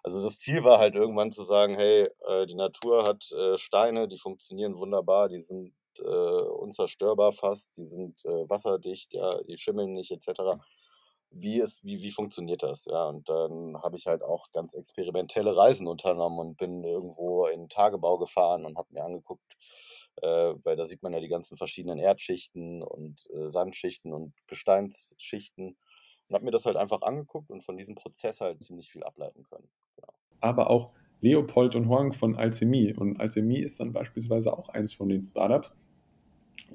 Also 0.03 0.21
das 0.21 0.39
Ziel 0.39 0.63
war 0.63 0.79
halt 0.79 0.95
irgendwann 0.95 1.31
zu 1.31 1.43
sagen, 1.43 1.75
hey, 1.75 2.09
äh, 2.27 2.45
die 2.45 2.55
Natur 2.55 3.05
hat 3.05 3.31
äh, 3.31 3.57
Steine, 3.57 4.07
die 4.07 4.17
funktionieren 4.17 4.77
wunderbar, 4.77 5.29
die 5.29 5.39
sind 5.39 5.73
äh, 5.99 6.03
unzerstörbar 6.03 7.31
fast, 7.31 7.77
die 7.77 7.85
sind 7.85 8.23
äh, 8.25 8.49
wasserdicht, 8.49 9.13
ja, 9.13 9.41
die 9.43 9.57
schimmeln 9.57 9.93
nicht 9.93 10.11
etc. 10.11 10.59
Wie, 11.29 11.59
ist, 11.59 11.83
wie, 11.83 12.01
wie 12.01 12.11
funktioniert 12.11 12.63
das? 12.63 12.85
Ja, 12.85 13.05
und 13.05 13.27
dann 13.29 13.77
habe 13.81 13.95
ich 13.95 14.05
halt 14.05 14.23
auch 14.23 14.51
ganz 14.51 14.73
experimentelle 14.73 15.55
Reisen 15.55 15.87
unternommen 15.87 16.39
und 16.39 16.57
bin 16.57 16.83
irgendwo 16.83 17.47
in 17.47 17.69
Tagebau 17.69 18.17
gefahren 18.17 18.65
und 18.65 18.77
habe 18.77 18.89
mir 18.91 19.03
angeguckt, 19.03 19.55
weil 20.21 20.75
da 20.75 20.87
sieht 20.87 21.03
man 21.03 21.13
ja 21.13 21.19
die 21.19 21.27
ganzen 21.27 21.57
verschiedenen 21.57 21.99
Erdschichten 21.99 22.81
und 22.83 23.27
äh, 23.33 23.47
Sandschichten 23.47 24.13
und 24.13 24.33
Gesteinsschichten 24.47 25.75
und 26.27 26.35
habe 26.35 26.45
mir 26.45 26.51
das 26.51 26.65
halt 26.65 26.77
einfach 26.77 27.01
angeguckt 27.01 27.49
und 27.49 27.63
von 27.63 27.77
diesem 27.77 27.95
Prozess 27.95 28.41
halt 28.41 28.63
ziemlich 28.63 28.91
viel 28.91 29.03
ableiten 29.03 29.43
können. 29.43 29.67
Genau. 29.95 30.13
Aber 30.41 30.69
auch 30.69 30.91
Leopold 31.21 31.75
und 31.75 31.87
Huang 31.87 32.11
von 32.11 32.35
Alchemie. 32.35 32.93
Und 32.93 33.19
Alchemie 33.19 33.59
ist 33.59 33.79
dann 33.79 33.93
beispielsweise 33.93 34.57
auch 34.57 34.69
eins 34.69 34.93
von 34.93 35.09
den 35.09 35.23
Startups, 35.23 35.73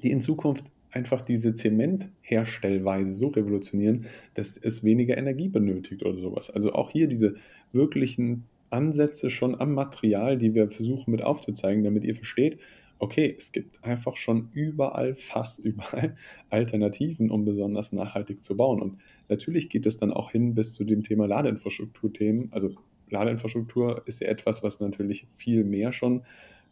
die 0.01 0.11
in 0.11 0.21
Zukunft 0.21 0.65
einfach 0.91 1.21
diese 1.21 1.53
Zementherstellweise 1.53 3.13
so 3.13 3.27
revolutionieren, 3.27 4.07
dass 4.33 4.57
es 4.57 4.83
weniger 4.83 5.17
Energie 5.17 5.49
benötigt 5.49 6.03
oder 6.03 6.17
sowas. 6.17 6.49
Also 6.49 6.73
auch 6.73 6.89
hier 6.89 7.07
diese 7.07 7.35
wirklichen 7.71 8.45
Ansätze 8.71 9.29
schon 9.29 9.59
am 9.59 9.73
Material, 9.73 10.37
die 10.37 10.53
wir 10.53 10.69
versuchen 10.71 11.11
mit 11.11 11.21
aufzuzeigen, 11.21 11.83
damit 11.83 12.03
ihr 12.03 12.15
versteht, 12.15 12.59
okay, 12.99 13.33
es 13.35 13.51
gibt 13.51 13.83
einfach 13.83 14.17
schon 14.17 14.49
überall, 14.53 15.15
fast 15.15 15.65
überall 15.65 16.15
Alternativen, 16.49 17.31
um 17.31 17.45
besonders 17.45 17.93
nachhaltig 17.93 18.43
zu 18.43 18.55
bauen. 18.55 18.81
Und 18.81 18.99
natürlich 19.29 19.69
geht 19.69 19.85
es 19.85 19.97
dann 19.97 20.11
auch 20.11 20.31
hin 20.31 20.53
bis 20.53 20.73
zu 20.73 20.83
dem 20.83 21.03
Thema 21.03 21.25
Ladeinfrastrukturthemen. 21.25 22.49
Also 22.51 22.73
Ladeinfrastruktur 23.09 24.03
ist 24.05 24.21
ja 24.21 24.27
etwas, 24.27 24.63
was 24.63 24.81
natürlich 24.81 25.27
viel 25.35 25.63
mehr 25.63 25.91
schon 25.91 26.23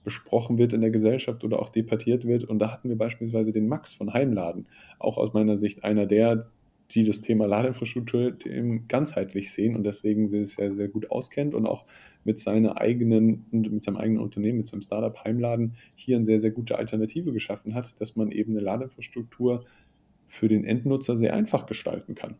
besprochen 0.03 0.57
wird 0.57 0.73
in 0.73 0.81
der 0.81 0.91
Gesellschaft 0.91 1.43
oder 1.43 1.59
auch 1.59 1.69
debattiert 1.69 2.25
wird. 2.25 2.43
Und 2.43 2.59
da 2.59 2.71
hatten 2.71 2.89
wir 2.89 2.97
beispielsweise 2.97 3.51
den 3.51 3.67
Max 3.67 3.93
von 3.93 4.13
Heimladen, 4.13 4.67
auch 4.99 5.17
aus 5.17 5.33
meiner 5.33 5.57
Sicht 5.57 5.83
einer 5.83 6.05
der, 6.05 6.49
die 6.91 7.03
das 7.03 7.21
Thema 7.21 7.47
Ladeinfrastruktur 7.47 8.37
ganzheitlich 8.87 9.51
sehen 9.51 9.75
und 9.75 9.83
deswegen 9.83 10.27
sich 10.27 10.55
sehr, 10.55 10.71
sehr 10.71 10.87
gut 10.87 11.11
auskennt 11.11 11.53
und 11.53 11.65
auch 11.65 11.85
mit 12.23 12.39
seiner 12.39 12.79
eigenen 12.79 13.45
mit 13.51 13.83
seinem 13.83 13.97
eigenen 13.97 14.21
Unternehmen, 14.21 14.59
mit 14.59 14.67
seinem 14.67 14.81
Startup 14.81 15.23
Heimladen 15.23 15.75
hier 15.95 16.15
eine 16.15 16.25
sehr, 16.25 16.39
sehr 16.39 16.51
gute 16.51 16.77
Alternative 16.77 17.33
geschaffen 17.33 17.73
hat, 17.73 17.99
dass 17.99 18.15
man 18.15 18.31
eben 18.31 18.53
eine 18.53 18.61
Ladeinfrastruktur 18.61 19.65
für 20.27 20.47
den 20.47 20.65
Endnutzer 20.65 21.17
sehr 21.17 21.33
einfach 21.33 21.65
gestalten 21.65 22.15
kann. 22.15 22.35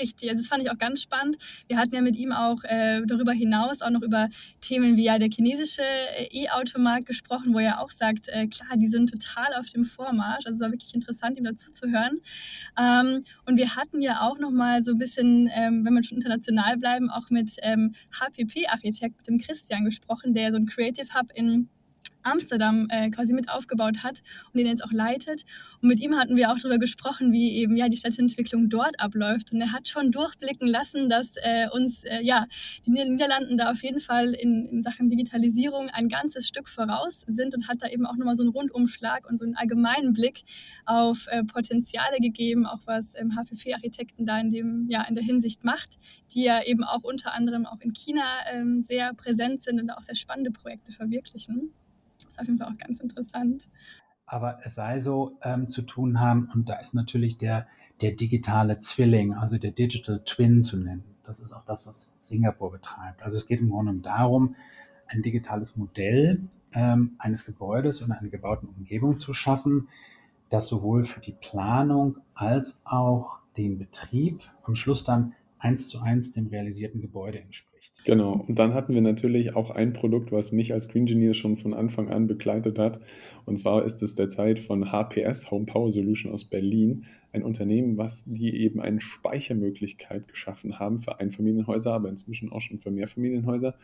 Richtig, 0.00 0.30
also 0.30 0.42
das 0.42 0.48
fand 0.48 0.62
ich 0.62 0.70
auch 0.70 0.78
ganz 0.78 1.02
spannend. 1.02 1.36
Wir 1.66 1.76
hatten 1.76 1.94
ja 1.94 2.00
mit 2.00 2.16
ihm 2.16 2.32
auch 2.32 2.62
äh, 2.64 3.02
darüber 3.06 3.32
hinaus 3.32 3.82
auch 3.82 3.90
noch 3.90 4.02
über 4.02 4.28
Themen 4.60 4.96
wie 4.96 5.04
ja 5.04 5.18
der 5.18 5.28
chinesische 5.28 5.82
äh, 5.82 6.28
E-Automarkt 6.30 7.06
gesprochen, 7.06 7.52
wo 7.52 7.58
er 7.58 7.80
auch 7.80 7.90
sagt, 7.90 8.28
äh, 8.28 8.46
klar, 8.46 8.76
die 8.76 8.88
sind 8.88 9.10
total 9.10 9.54
auf 9.54 9.68
dem 9.68 9.84
Vormarsch. 9.84 10.46
Also 10.46 10.56
es 10.56 10.60
war 10.60 10.70
wirklich 10.70 10.94
interessant, 10.94 11.38
ihm 11.38 11.44
dazu 11.44 11.72
zu 11.72 11.90
hören. 11.90 12.20
Ähm, 12.78 13.24
und 13.46 13.56
wir 13.56 13.74
hatten 13.74 14.00
ja 14.00 14.20
auch 14.20 14.38
noch 14.38 14.52
mal 14.52 14.84
so 14.84 14.92
ein 14.92 14.98
bisschen, 14.98 15.50
ähm, 15.54 15.84
wenn 15.84 15.94
wir 15.94 16.04
schon 16.04 16.18
international 16.18 16.76
bleiben, 16.76 17.10
auch 17.10 17.30
mit 17.30 17.56
ähm, 17.62 17.94
HPP-Architekt, 18.12 19.16
mit 19.16 19.26
dem 19.26 19.38
Christian 19.38 19.84
gesprochen, 19.84 20.32
der 20.34 20.52
so 20.52 20.58
ein 20.58 20.66
Creative 20.66 21.12
Hub 21.14 21.32
in 21.34 21.68
Amsterdam 22.22 22.86
äh, 22.90 23.10
quasi 23.10 23.32
mit 23.32 23.48
aufgebaut 23.48 24.02
hat 24.02 24.22
und 24.52 24.58
den 24.58 24.66
jetzt 24.66 24.84
auch 24.84 24.92
leitet. 24.92 25.44
Und 25.80 25.88
mit 25.88 26.00
ihm 26.00 26.16
hatten 26.16 26.36
wir 26.36 26.50
auch 26.50 26.58
darüber 26.58 26.78
gesprochen, 26.78 27.32
wie 27.32 27.56
eben 27.56 27.76
ja 27.76 27.88
die 27.88 27.96
Stadtentwicklung 27.96 28.68
dort 28.68 28.98
abläuft. 29.00 29.52
Und 29.52 29.60
er 29.60 29.72
hat 29.72 29.88
schon 29.88 30.10
durchblicken 30.10 30.68
lassen, 30.68 31.08
dass 31.08 31.32
äh, 31.36 31.68
uns 31.72 32.04
äh, 32.04 32.20
ja 32.22 32.46
die 32.86 32.90
Niederlanden 32.90 33.56
da 33.56 33.70
auf 33.70 33.82
jeden 33.82 34.00
Fall 34.00 34.34
in, 34.34 34.64
in, 34.66 34.82
Sachen 34.82 35.08
Digitalisierung 35.08 35.88
ein 35.90 36.08
ganzes 36.08 36.46
Stück 36.46 36.68
voraus 36.68 37.24
sind 37.26 37.54
und 37.54 37.68
hat 37.68 37.82
da 37.82 37.88
eben 37.88 38.06
auch 38.06 38.16
nochmal 38.16 38.36
so 38.36 38.42
einen 38.42 38.52
Rundumschlag 38.52 39.28
und 39.28 39.38
so 39.38 39.44
einen 39.44 39.54
allgemeinen 39.54 40.12
Blick 40.12 40.42
auf 40.84 41.26
äh, 41.28 41.44
Potenziale 41.44 42.18
gegeben, 42.20 42.66
auch 42.66 42.80
was 42.86 43.14
ähm, 43.14 43.34
HPV-Architekten 43.36 44.24
da 44.24 44.38
in 44.38 44.50
dem 44.50 44.86
ja 44.88 45.02
in 45.02 45.14
der 45.14 45.24
Hinsicht 45.24 45.64
macht, 45.64 45.98
die 46.32 46.44
ja 46.44 46.62
eben 46.64 46.84
auch 46.84 47.02
unter 47.02 47.34
anderem 47.34 47.66
auch 47.66 47.80
in 47.80 47.92
China 47.92 48.24
ähm, 48.52 48.82
sehr 48.82 49.14
präsent 49.14 49.62
sind 49.62 49.80
und 49.80 49.90
auch 49.90 50.02
sehr 50.02 50.16
spannende 50.16 50.50
Projekte 50.50 50.92
verwirklichen 50.92 51.72
auf 52.38 52.46
jeden 52.46 52.58
Fall 52.58 52.68
auch 52.68 52.78
ganz 52.78 53.00
interessant. 53.00 53.68
Aber 54.26 54.58
es 54.62 54.74
sei 54.74 55.00
so 55.00 55.38
ähm, 55.42 55.68
zu 55.68 55.82
tun 55.82 56.20
haben, 56.20 56.50
und 56.52 56.68
da 56.68 56.76
ist 56.76 56.94
natürlich 56.94 57.38
der, 57.38 57.66
der 58.02 58.12
digitale 58.12 58.78
Zwilling, 58.78 59.34
also 59.34 59.56
der 59.56 59.70
Digital 59.70 60.20
Twin 60.24 60.62
zu 60.62 60.78
nennen. 60.78 61.04
Das 61.24 61.40
ist 61.40 61.52
auch 61.52 61.64
das, 61.64 61.86
was 61.86 62.12
Singapur 62.20 62.70
betreibt. 62.70 63.22
Also 63.22 63.36
es 63.36 63.46
geht 63.46 63.60
im 63.60 63.70
Grunde 63.70 63.94
darum, 63.94 64.54
ein 65.06 65.22
digitales 65.22 65.76
Modell 65.76 66.42
ähm, 66.72 67.16
eines 67.18 67.46
Gebäudes 67.46 68.02
und 68.02 68.12
einer 68.12 68.28
gebauten 68.28 68.68
Umgebung 68.68 69.18
zu 69.18 69.32
schaffen, 69.32 69.88
das 70.50 70.68
sowohl 70.68 71.04
für 71.04 71.20
die 71.20 71.32
Planung 71.32 72.18
als 72.34 72.80
auch 72.84 73.38
den 73.56 73.78
Betrieb 73.78 74.42
am 74.62 74.76
Schluss 74.76 75.04
dann 75.04 75.34
eins 75.58 75.88
zu 75.88 76.00
eins 76.00 76.32
dem 76.32 76.48
realisierten 76.48 77.00
Gebäude 77.00 77.40
entspricht. 77.40 77.67
Genau. 78.04 78.44
Und 78.46 78.58
dann 78.58 78.74
hatten 78.74 78.94
wir 78.94 79.02
natürlich 79.02 79.54
auch 79.54 79.70
ein 79.70 79.92
Produkt, 79.92 80.32
was 80.32 80.52
mich 80.52 80.72
als 80.72 80.88
Green 80.88 81.02
Engineer 81.02 81.34
schon 81.34 81.56
von 81.56 81.74
Anfang 81.74 82.08
an 82.08 82.26
begleitet 82.26 82.78
hat. 82.78 83.00
Und 83.44 83.58
zwar 83.58 83.84
ist 83.84 84.02
es 84.02 84.14
derzeit 84.14 84.58
von 84.58 84.92
HPS, 84.92 85.50
Home 85.50 85.66
Power 85.66 85.90
Solution 85.90 86.32
aus 86.32 86.44
Berlin, 86.44 87.04
ein 87.32 87.42
Unternehmen, 87.42 87.98
was 87.98 88.24
die 88.24 88.56
eben 88.56 88.80
eine 88.80 89.00
Speichermöglichkeit 89.00 90.28
geschaffen 90.28 90.78
haben 90.78 91.00
für 91.00 91.20
Einfamilienhäuser, 91.20 91.92
aber 91.92 92.08
inzwischen 92.08 92.50
auch 92.50 92.60
schon 92.60 92.78
für 92.78 92.90
Mehrfamilienhäuser, 92.90 93.74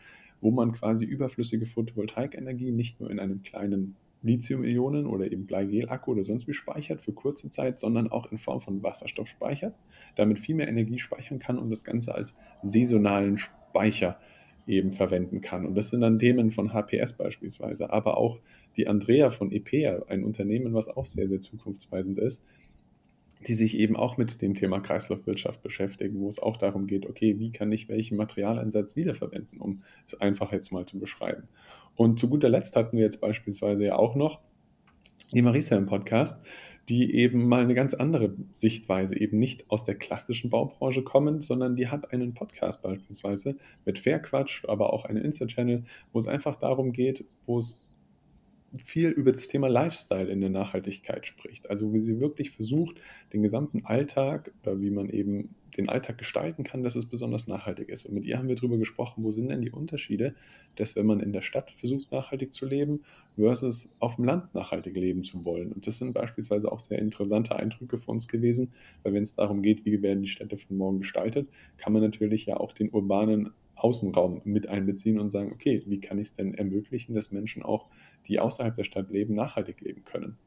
wo 0.41 0.49
man 0.49 0.71
quasi 0.71 1.05
überflüssige 1.05 1.67
Photovoltaikenergie 1.67 2.71
nicht 2.71 2.99
nur 2.99 3.11
in 3.11 3.19
einem 3.19 3.43
kleinen 3.43 3.95
Lithium-Ionen 4.23 5.05
oder 5.05 5.31
eben 5.31 5.45
Bleigel-Akku 5.45 6.13
oder 6.13 6.23
sonst 6.23 6.47
wie 6.47 6.53
speichert 6.53 7.01
für 7.01 7.13
kurze 7.13 7.51
Zeit, 7.51 7.79
sondern 7.79 8.11
auch 8.11 8.31
in 8.31 8.39
Form 8.39 8.59
von 8.59 8.81
Wasserstoff 8.81 9.27
speichert, 9.27 9.75
damit 10.15 10.39
viel 10.39 10.55
mehr 10.55 10.67
Energie 10.67 10.97
speichern 10.97 11.37
kann 11.37 11.59
und 11.59 11.69
das 11.69 11.83
Ganze 11.83 12.15
als 12.15 12.35
saisonalen 12.63 13.37
Speicher 13.37 13.64
eben 14.67 14.91
verwenden 14.91 15.41
kann. 15.41 15.65
Und 15.65 15.75
das 15.75 15.89
sind 15.89 16.01
dann 16.01 16.19
Themen 16.19 16.51
von 16.51 16.73
HPS 16.73 17.13
beispielsweise, 17.13 17.91
aber 17.91 18.17
auch 18.17 18.39
die 18.77 18.87
Andrea 18.87 19.29
von 19.29 19.51
EPEA, 19.51 20.05
ein 20.07 20.23
Unternehmen, 20.23 20.73
was 20.73 20.87
auch 20.87 21.05
sehr, 21.05 21.27
sehr 21.27 21.39
zukunftsweisend 21.39 22.17
ist, 22.17 22.41
die 23.47 23.53
sich 23.53 23.77
eben 23.77 23.95
auch 23.95 24.17
mit 24.17 24.41
dem 24.41 24.55
Thema 24.55 24.79
Kreislaufwirtschaft 24.79 25.61
beschäftigen, 25.61 26.19
wo 26.19 26.27
es 26.27 26.39
auch 26.39 26.57
darum 26.57 26.87
geht, 26.87 27.05
okay, 27.05 27.37
wie 27.37 27.51
kann 27.51 27.71
ich 27.71 27.89
welchen 27.89 28.17
Materialeinsatz 28.17 28.95
wiederverwenden, 28.95 29.59
um 29.59 29.83
es 30.07 30.19
einfach 30.19 30.51
jetzt 30.51 30.71
mal 30.71 30.85
zu 30.85 30.99
beschreiben. 30.99 31.43
Und 31.95 32.19
zu 32.19 32.27
guter 32.27 32.49
Letzt 32.49 32.75
hatten 32.75 32.97
wir 32.97 33.03
jetzt 33.03 33.21
beispielsweise 33.21 33.85
ja 33.85 33.95
auch 33.97 34.15
noch 34.15 34.39
die 35.33 35.41
Marisa 35.41 35.75
im 35.75 35.85
Podcast, 35.85 36.43
die 36.89 37.15
eben 37.15 37.47
mal 37.47 37.61
eine 37.63 37.73
ganz 37.73 37.93
andere 37.93 38.35
Sichtweise, 38.53 39.17
eben 39.17 39.39
nicht 39.39 39.69
aus 39.69 39.85
der 39.85 39.95
klassischen 39.95 40.49
Baubranche 40.49 41.03
kommen, 41.03 41.41
sondern 41.41 41.75
die 41.75 41.87
hat 41.87 42.13
einen 42.13 42.33
Podcast 42.33 42.81
beispielsweise 42.81 43.55
mit 43.85 43.97
Fairquatsch, 43.97 44.65
aber 44.67 44.93
auch 44.93 45.05
einen 45.05 45.23
Insta-Channel, 45.23 45.83
wo 46.13 46.19
es 46.19 46.27
einfach 46.27 46.55
darum 46.55 46.91
geht, 46.91 47.25
wo 47.45 47.57
es 47.57 47.81
viel 48.77 49.09
über 49.09 49.31
das 49.31 49.47
Thema 49.47 49.67
Lifestyle 49.67 50.29
in 50.29 50.41
der 50.41 50.49
Nachhaltigkeit 50.49 51.25
spricht. 51.25 51.69
Also 51.69 51.93
wie 51.93 51.99
sie 51.99 52.19
wirklich 52.19 52.51
versucht, 52.51 52.97
den 53.33 53.43
gesamten 53.43 53.85
Alltag 53.85 54.51
oder 54.63 54.79
wie 54.81 54.89
man 54.89 55.09
eben 55.09 55.55
den 55.77 55.89
Alltag 55.89 56.17
gestalten 56.17 56.63
kann, 56.63 56.83
dass 56.83 56.95
es 56.95 57.05
besonders 57.09 57.47
nachhaltig 57.47 57.89
ist. 57.89 58.05
Und 58.05 58.13
mit 58.13 58.25
ihr 58.25 58.37
haben 58.37 58.47
wir 58.47 58.55
darüber 58.55 58.77
gesprochen, 58.77 59.23
wo 59.23 59.31
sind 59.31 59.49
denn 59.49 59.61
die 59.61 59.71
Unterschiede, 59.71 60.35
dass 60.75 60.95
wenn 60.95 61.05
man 61.05 61.19
in 61.19 61.33
der 61.33 61.41
Stadt 61.41 61.71
versucht, 61.71 62.11
nachhaltig 62.11 62.53
zu 62.53 62.65
leben, 62.65 63.03
versus 63.35 63.95
auf 63.99 64.15
dem 64.15 64.25
Land 64.25 64.53
nachhaltig 64.55 64.95
leben 64.95 65.23
zu 65.23 65.43
wollen. 65.45 65.71
Und 65.71 65.85
das 65.85 65.97
sind 65.97 66.13
beispielsweise 66.13 66.71
auch 66.71 66.79
sehr 66.79 66.99
interessante 66.99 67.55
Eindrücke 67.55 67.97
für 67.97 68.11
uns 68.11 68.27
gewesen, 68.27 68.69
weil 69.03 69.13
wenn 69.13 69.23
es 69.23 69.35
darum 69.35 69.61
geht, 69.61 69.85
wie 69.85 70.01
werden 70.01 70.21
die 70.21 70.29
Städte 70.29 70.57
von 70.57 70.77
morgen 70.77 70.99
gestaltet, 70.99 71.49
kann 71.77 71.93
man 71.93 72.01
natürlich 72.01 72.45
ja 72.45 72.57
auch 72.57 72.71
den 72.71 72.89
urbanen 72.89 73.51
Außenraum 73.75 74.41
mit 74.45 74.67
einbeziehen 74.67 75.19
und 75.19 75.29
sagen, 75.29 75.51
okay, 75.51 75.83
wie 75.85 75.99
kann 75.99 76.17
ich 76.17 76.27
es 76.27 76.33
denn 76.33 76.53
ermöglichen, 76.53 77.13
dass 77.13 77.31
Menschen 77.31 77.63
auch, 77.63 77.87
die 78.27 78.39
außerhalb 78.39 78.75
der 78.75 78.83
Stadt 78.83 79.09
leben, 79.11 79.35
nachhaltig 79.35 79.81
leben 79.81 80.03
können? 80.03 80.37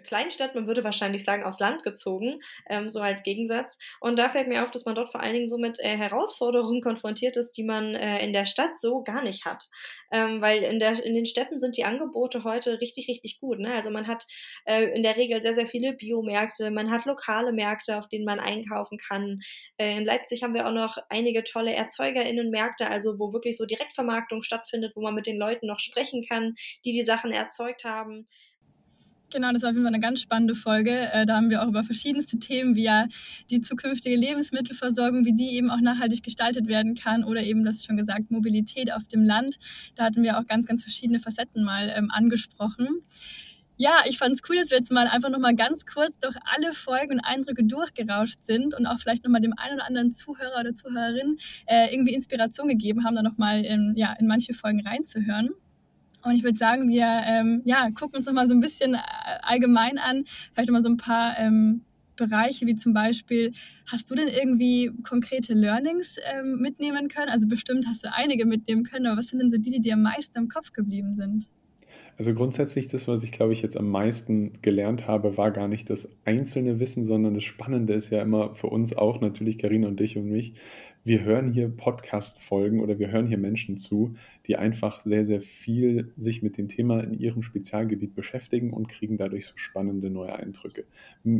Kleinstadt, 0.00 0.54
man 0.54 0.66
würde 0.66 0.84
wahrscheinlich 0.84 1.24
sagen, 1.24 1.44
aus 1.44 1.60
Land 1.60 1.82
gezogen, 1.82 2.40
ähm, 2.68 2.90
so 2.90 3.00
als 3.00 3.22
Gegensatz. 3.22 3.78
Und 4.00 4.18
da 4.18 4.28
fällt 4.30 4.48
mir 4.48 4.64
auf, 4.64 4.70
dass 4.70 4.84
man 4.84 4.94
dort 4.94 5.10
vor 5.10 5.20
allen 5.20 5.34
Dingen 5.34 5.48
so 5.48 5.58
mit 5.58 5.78
äh, 5.80 5.96
Herausforderungen 5.96 6.80
konfrontiert 6.82 7.36
ist, 7.36 7.52
die 7.52 7.64
man 7.64 7.94
äh, 7.94 8.24
in 8.24 8.32
der 8.32 8.46
Stadt 8.46 8.78
so 8.78 9.02
gar 9.02 9.22
nicht 9.22 9.44
hat. 9.44 9.64
Ähm, 10.10 10.40
weil 10.40 10.62
in, 10.62 10.78
der, 10.78 11.04
in 11.04 11.14
den 11.14 11.26
Städten 11.26 11.58
sind 11.58 11.76
die 11.76 11.84
Angebote 11.84 12.44
heute 12.44 12.80
richtig, 12.80 13.08
richtig 13.08 13.40
gut. 13.40 13.58
Ne? 13.58 13.74
Also 13.74 13.90
man 13.90 14.06
hat 14.06 14.24
äh, 14.64 14.84
in 14.94 15.02
der 15.02 15.16
Regel 15.16 15.42
sehr, 15.42 15.54
sehr 15.54 15.66
viele 15.66 15.92
Biomärkte, 15.92 16.70
man 16.70 16.90
hat 16.90 17.04
lokale 17.04 17.52
Märkte, 17.52 17.98
auf 17.98 18.08
denen 18.08 18.24
man 18.24 18.40
einkaufen 18.40 18.98
kann. 18.98 19.40
Äh, 19.76 19.96
in 19.98 20.04
Leipzig 20.04 20.42
haben 20.42 20.54
wir 20.54 20.66
auch 20.66 20.72
noch 20.72 20.96
einige 21.08 21.44
tolle 21.44 21.74
ErzeugerInnenmärkte, 21.74 22.88
also 22.88 23.18
wo 23.18 23.32
wirklich 23.32 23.56
so 23.56 23.66
Direktvermarktung 23.66 24.42
stattfindet, 24.42 24.92
wo 24.94 25.02
man 25.02 25.14
mit 25.14 25.26
den 25.26 25.38
Leuten 25.38 25.66
noch 25.66 25.80
sprechen 25.80 26.24
kann, 26.26 26.54
die 26.84 26.92
die 26.92 27.02
Sachen 27.02 27.32
erzeugt 27.32 27.84
haben. 27.84 28.28
Genau, 29.30 29.52
das 29.52 29.62
war 29.62 29.70
auf 29.70 29.74
jeden 29.74 29.84
Fall 29.84 29.92
eine 29.92 30.02
ganz 30.02 30.22
spannende 30.22 30.54
Folge. 30.54 30.90
Äh, 30.90 31.26
da 31.26 31.36
haben 31.36 31.50
wir 31.50 31.62
auch 31.62 31.68
über 31.68 31.84
verschiedenste 31.84 32.38
Themen, 32.38 32.76
wie 32.76 32.84
ja 32.84 33.06
die 33.50 33.60
zukünftige 33.60 34.16
Lebensmittelversorgung, 34.16 35.26
wie 35.26 35.34
die 35.34 35.54
eben 35.54 35.70
auch 35.70 35.80
nachhaltig 35.80 36.22
gestaltet 36.22 36.66
werden 36.66 36.94
kann 36.94 37.24
oder 37.24 37.42
eben, 37.42 37.62
das 37.62 37.84
schon 37.84 37.98
gesagt, 37.98 38.30
Mobilität 38.30 38.90
auf 38.90 39.04
dem 39.04 39.22
Land. 39.22 39.56
Da 39.96 40.04
hatten 40.04 40.22
wir 40.22 40.38
auch 40.38 40.46
ganz, 40.46 40.66
ganz 40.66 40.82
verschiedene 40.82 41.20
Facetten 41.20 41.62
mal 41.62 41.92
ähm, 41.94 42.10
angesprochen. 42.10 43.02
Ja, 43.76 43.98
ich 44.08 44.18
fand 44.18 44.34
es 44.34 44.40
cool, 44.48 44.56
dass 44.56 44.70
wir 44.70 44.78
jetzt 44.78 44.90
mal 44.90 45.06
einfach 45.06 45.28
nochmal 45.28 45.54
ganz 45.54 45.84
kurz 45.84 46.18
durch 46.20 46.34
alle 46.56 46.72
Folgen 46.72 47.12
und 47.12 47.20
Eindrücke 47.20 47.64
durchgerauscht 47.64 48.42
sind 48.42 48.74
und 48.74 48.86
auch 48.86 48.98
vielleicht 48.98 49.24
nochmal 49.24 49.42
dem 49.42 49.52
einen 49.56 49.74
oder 49.74 49.86
anderen 49.86 50.10
Zuhörer 50.10 50.58
oder 50.58 50.74
Zuhörerin 50.74 51.36
äh, 51.66 51.92
irgendwie 51.92 52.14
Inspiration 52.14 52.66
gegeben 52.66 53.04
haben, 53.04 53.14
da 53.14 53.22
nochmal 53.22 53.64
in, 53.64 53.92
ja, 53.94 54.14
in 54.18 54.26
manche 54.26 54.54
Folgen 54.54 54.80
reinzuhören. 54.80 55.50
Und 56.22 56.34
ich 56.34 56.42
würde 56.42 56.58
sagen, 56.58 56.88
wir 56.88 57.06
ähm, 57.24 57.62
ja, 57.64 57.90
gucken 57.90 58.18
uns 58.18 58.26
nochmal 58.26 58.48
so 58.48 58.54
ein 58.54 58.60
bisschen 58.60 58.94
äh, 58.94 58.98
allgemein 59.42 59.98
an, 59.98 60.24
vielleicht 60.52 60.68
nochmal 60.68 60.82
so 60.82 60.90
ein 60.90 60.96
paar 60.96 61.38
ähm, 61.38 61.84
Bereiche, 62.16 62.66
wie 62.66 62.76
zum 62.76 62.92
Beispiel, 62.92 63.52
hast 63.90 64.10
du 64.10 64.14
denn 64.14 64.28
irgendwie 64.28 64.90
konkrete 65.04 65.54
Learnings 65.54 66.16
ähm, 66.34 66.58
mitnehmen 66.58 67.08
können? 67.08 67.30
Also 67.30 67.48
bestimmt 67.48 67.86
hast 67.88 68.04
du 68.04 68.12
einige 68.12 68.44
mitnehmen 68.44 68.82
können, 68.82 69.06
aber 69.06 69.18
was 69.18 69.28
sind 69.28 69.38
denn 69.38 69.50
so 69.50 69.56
die, 69.56 69.70
die 69.70 69.80
dir 69.80 69.94
am 69.94 70.02
meisten 70.02 70.36
im 70.36 70.48
Kopf 70.48 70.72
geblieben 70.72 71.14
sind? 71.14 71.48
Also 72.18 72.34
grundsätzlich 72.34 72.88
das, 72.88 73.06
was 73.06 73.22
ich 73.22 73.30
glaube 73.30 73.52
ich 73.52 73.62
jetzt 73.62 73.76
am 73.76 73.88
meisten 73.88 74.60
gelernt 74.60 75.06
habe, 75.06 75.36
war 75.36 75.52
gar 75.52 75.68
nicht 75.68 75.88
das 75.88 76.10
einzelne 76.24 76.80
Wissen, 76.80 77.04
sondern 77.04 77.34
das 77.34 77.44
Spannende 77.44 77.94
ist 77.94 78.10
ja 78.10 78.20
immer 78.20 78.54
für 78.54 78.66
uns 78.66 78.96
auch, 78.96 79.20
natürlich 79.20 79.56
Karina 79.56 79.86
und 79.86 80.00
dich 80.00 80.18
und 80.18 80.28
mich, 80.28 80.54
wir 81.04 81.22
hören 81.22 81.52
hier 81.52 81.68
Podcast-Folgen 81.68 82.80
oder 82.80 82.98
wir 82.98 83.12
hören 83.12 83.28
hier 83.28 83.38
Menschen 83.38 83.76
zu, 83.76 84.14
die 84.48 84.56
einfach 84.56 85.00
sehr, 85.02 85.24
sehr 85.24 85.40
viel 85.40 86.12
sich 86.16 86.42
mit 86.42 86.58
dem 86.58 86.66
Thema 86.66 87.04
in 87.04 87.14
ihrem 87.14 87.40
Spezialgebiet 87.40 88.16
beschäftigen 88.16 88.72
und 88.72 88.88
kriegen 88.88 89.16
dadurch 89.16 89.46
so 89.46 89.56
spannende 89.56 90.10
neue 90.10 90.34
Eindrücke. 90.34 90.86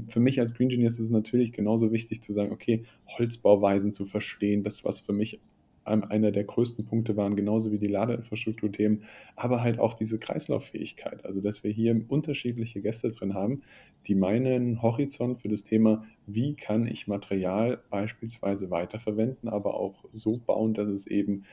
Für 0.06 0.20
mich 0.20 0.38
als 0.38 0.54
Green 0.54 0.68
Genius 0.68 0.92
ist 0.92 1.06
es 1.06 1.11
natürlich 1.11 1.52
genauso 1.52 1.90
wichtig 1.90 2.23
zu 2.23 2.32
sagen, 2.32 2.52
okay, 2.52 2.85
Holzbauweisen 3.18 3.92
zu 3.92 4.06
verstehen, 4.06 4.62
das, 4.62 4.85
was 4.85 5.00
für 5.00 5.12
mich 5.12 5.40
einer 5.88 6.30
der 6.30 6.45
größten 6.45 6.85
Punkte 6.85 7.16
waren, 7.16 7.37
genauso 7.37 7.73
wie 7.73 7.78
die 7.78 7.87
Ladeinfrastrukturthemen, 7.87 9.04
aber 9.37 9.62
halt 9.62 9.78
auch 9.78 9.95
diese 9.95 10.18
Kreislauffähigkeit. 10.18 11.25
Also, 11.25 11.40
dass 11.40 11.64
wir 11.64 11.71
hier 11.71 12.00
unterschiedliche 12.09 12.80
Gäste 12.80 13.11
drin 13.11 13.35
haben, 13.35 13.62
die 14.07 14.14
meinen 14.14 14.83
Horizont 14.83 15.38
für 15.38 15.49
das 15.49 15.64
Thema, 15.64 16.04
wie 16.26 16.54
kann 16.54 16.87
ich 16.87 17.09
Material 17.09 17.80
beispielsweise 17.90 18.71
weiterverwenden, 18.71 19.49
aber 19.49 19.75
auch 19.75 20.04
so 20.11 20.38
bauen, 20.45 20.75
dass 20.75 20.88
es 20.88 21.07
eben 21.07 21.45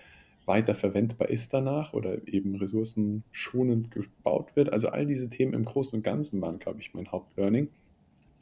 weiterverwendbar 0.45 1.29
ist 1.29 1.53
danach 1.53 1.93
oder 1.93 2.27
eben 2.27 2.55
ressourcenschonend 2.55 3.91
gebaut 3.91 4.55
wird. 4.55 4.71
Also 4.71 4.89
all 4.89 5.05
diese 5.05 5.29
Themen 5.29 5.53
im 5.53 5.65
Großen 5.65 5.97
und 5.97 6.03
Ganzen 6.03 6.41
waren, 6.41 6.59
glaube 6.59 6.79
ich, 6.81 6.93
mein 6.93 7.11
Hauptlearning. 7.11 7.69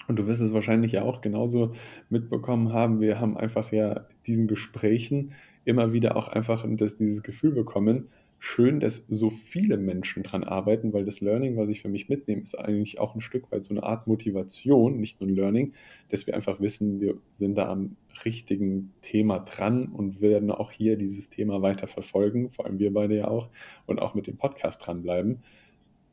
Und 0.07 0.17
du 0.17 0.27
wirst 0.27 0.41
es 0.41 0.53
wahrscheinlich 0.53 0.91
ja 0.91 1.03
auch 1.03 1.21
genauso 1.21 1.73
mitbekommen 2.09 2.73
haben. 2.73 2.99
Wir 2.99 3.19
haben 3.19 3.37
einfach 3.37 3.71
ja 3.71 4.05
diesen 4.27 4.47
Gesprächen 4.47 5.31
immer 5.65 5.93
wieder 5.93 6.15
auch 6.15 6.27
einfach 6.27 6.65
das, 6.67 6.97
dieses 6.97 7.23
Gefühl 7.23 7.51
bekommen, 7.51 8.09
schön, 8.39 8.81
dass 8.81 8.97
so 9.07 9.29
viele 9.29 9.77
Menschen 9.77 10.23
dran 10.23 10.43
arbeiten, 10.43 10.91
weil 10.91 11.05
das 11.05 11.21
Learning, 11.21 11.55
was 11.55 11.69
ich 11.69 11.81
für 11.81 11.87
mich 11.87 12.09
mitnehme, 12.09 12.41
ist 12.41 12.55
eigentlich 12.55 12.99
auch 12.99 13.15
ein 13.15 13.21
Stück 13.21 13.49
weit 13.53 13.63
so 13.63 13.73
eine 13.73 13.83
Art 13.83 14.05
Motivation, 14.05 14.99
nicht 14.99 15.21
nur 15.21 15.29
ein 15.29 15.35
Learning, 15.35 15.73
dass 16.09 16.27
wir 16.27 16.35
einfach 16.35 16.59
wissen, 16.59 16.99
wir 16.99 17.15
sind 17.31 17.57
da 17.57 17.69
am 17.69 17.95
richtigen 18.25 18.91
Thema 19.01 19.39
dran 19.39 19.87
und 19.87 20.19
werden 20.19 20.51
auch 20.51 20.71
hier 20.71 20.97
dieses 20.97 21.29
Thema 21.29 21.61
weiter 21.61 21.87
verfolgen, 21.87 22.49
vor 22.49 22.65
allem 22.65 22.79
wir 22.79 22.93
beide 22.93 23.15
ja 23.15 23.29
auch, 23.29 23.47
und 23.85 24.01
auch 24.01 24.13
mit 24.13 24.27
dem 24.27 24.35
Podcast 24.35 24.85
dranbleiben. 24.85 25.41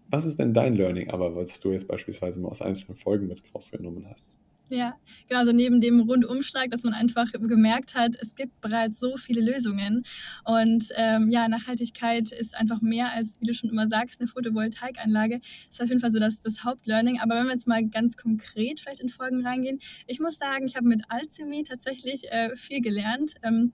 Was 0.09 0.25
ist 0.25 0.39
denn 0.39 0.55
dein 0.55 0.77
Learning 0.77 1.11
aber, 1.11 1.35
was 1.35 1.59
du 1.59 1.73
jetzt 1.73 1.89
beispielsweise 1.89 2.39
mal 2.39 2.49
aus 2.49 2.63
einzelnen 2.63 2.97
Folgen 2.97 3.27
mit 3.27 3.43
rausgenommen 3.53 4.07
hast? 4.09 4.39
Ja, 4.73 4.95
genau, 5.29 5.45
so 5.45 5.51
neben 5.51 5.81
dem 5.81 5.99
Rundumschlag, 5.99 6.71
dass 6.71 6.85
man 6.85 6.95
einfach 6.95 7.33
gemerkt 7.33 7.97
hat, 7.97 8.15
es 8.21 8.37
gibt 8.37 8.61
bereits 8.61 9.01
so 9.01 9.17
viele 9.17 9.41
Lösungen. 9.41 10.05
Und 10.45 10.91
ähm, 10.95 11.29
ja, 11.29 11.49
Nachhaltigkeit 11.49 12.31
ist 12.31 12.55
einfach 12.55 12.81
mehr 12.81 13.13
als, 13.13 13.41
wie 13.41 13.47
du 13.47 13.53
schon 13.55 13.69
immer 13.69 13.89
sagst, 13.89 14.21
eine 14.21 14.29
Photovoltaikanlage. 14.29 15.41
Das 15.41 15.71
ist 15.73 15.83
auf 15.83 15.89
jeden 15.89 16.01
Fall 16.01 16.13
so 16.13 16.21
das, 16.21 16.41
das 16.41 16.63
Hauptlearning. 16.63 17.19
Aber 17.19 17.35
wenn 17.35 17.47
wir 17.47 17.53
jetzt 17.53 17.67
mal 17.67 17.85
ganz 17.85 18.17
konkret 18.17 18.79
vielleicht 18.79 19.01
in 19.01 19.09
Folgen 19.09 19.45
reingehen, 19.45 19.81
ich 20.07 20.21
muss 20.21 20.39
sagen, 20.39 20.67
ich 20.67 20.77
habe 20.77 20.87
mit 20.87 21.03
Alchemie 21.09 21.65
tatsächlich 21.65 22.31
äh, 22.31 22.55
viel 22.55 22.81
gelernt. 22.81 23.35
Ähm, 23.43 23.73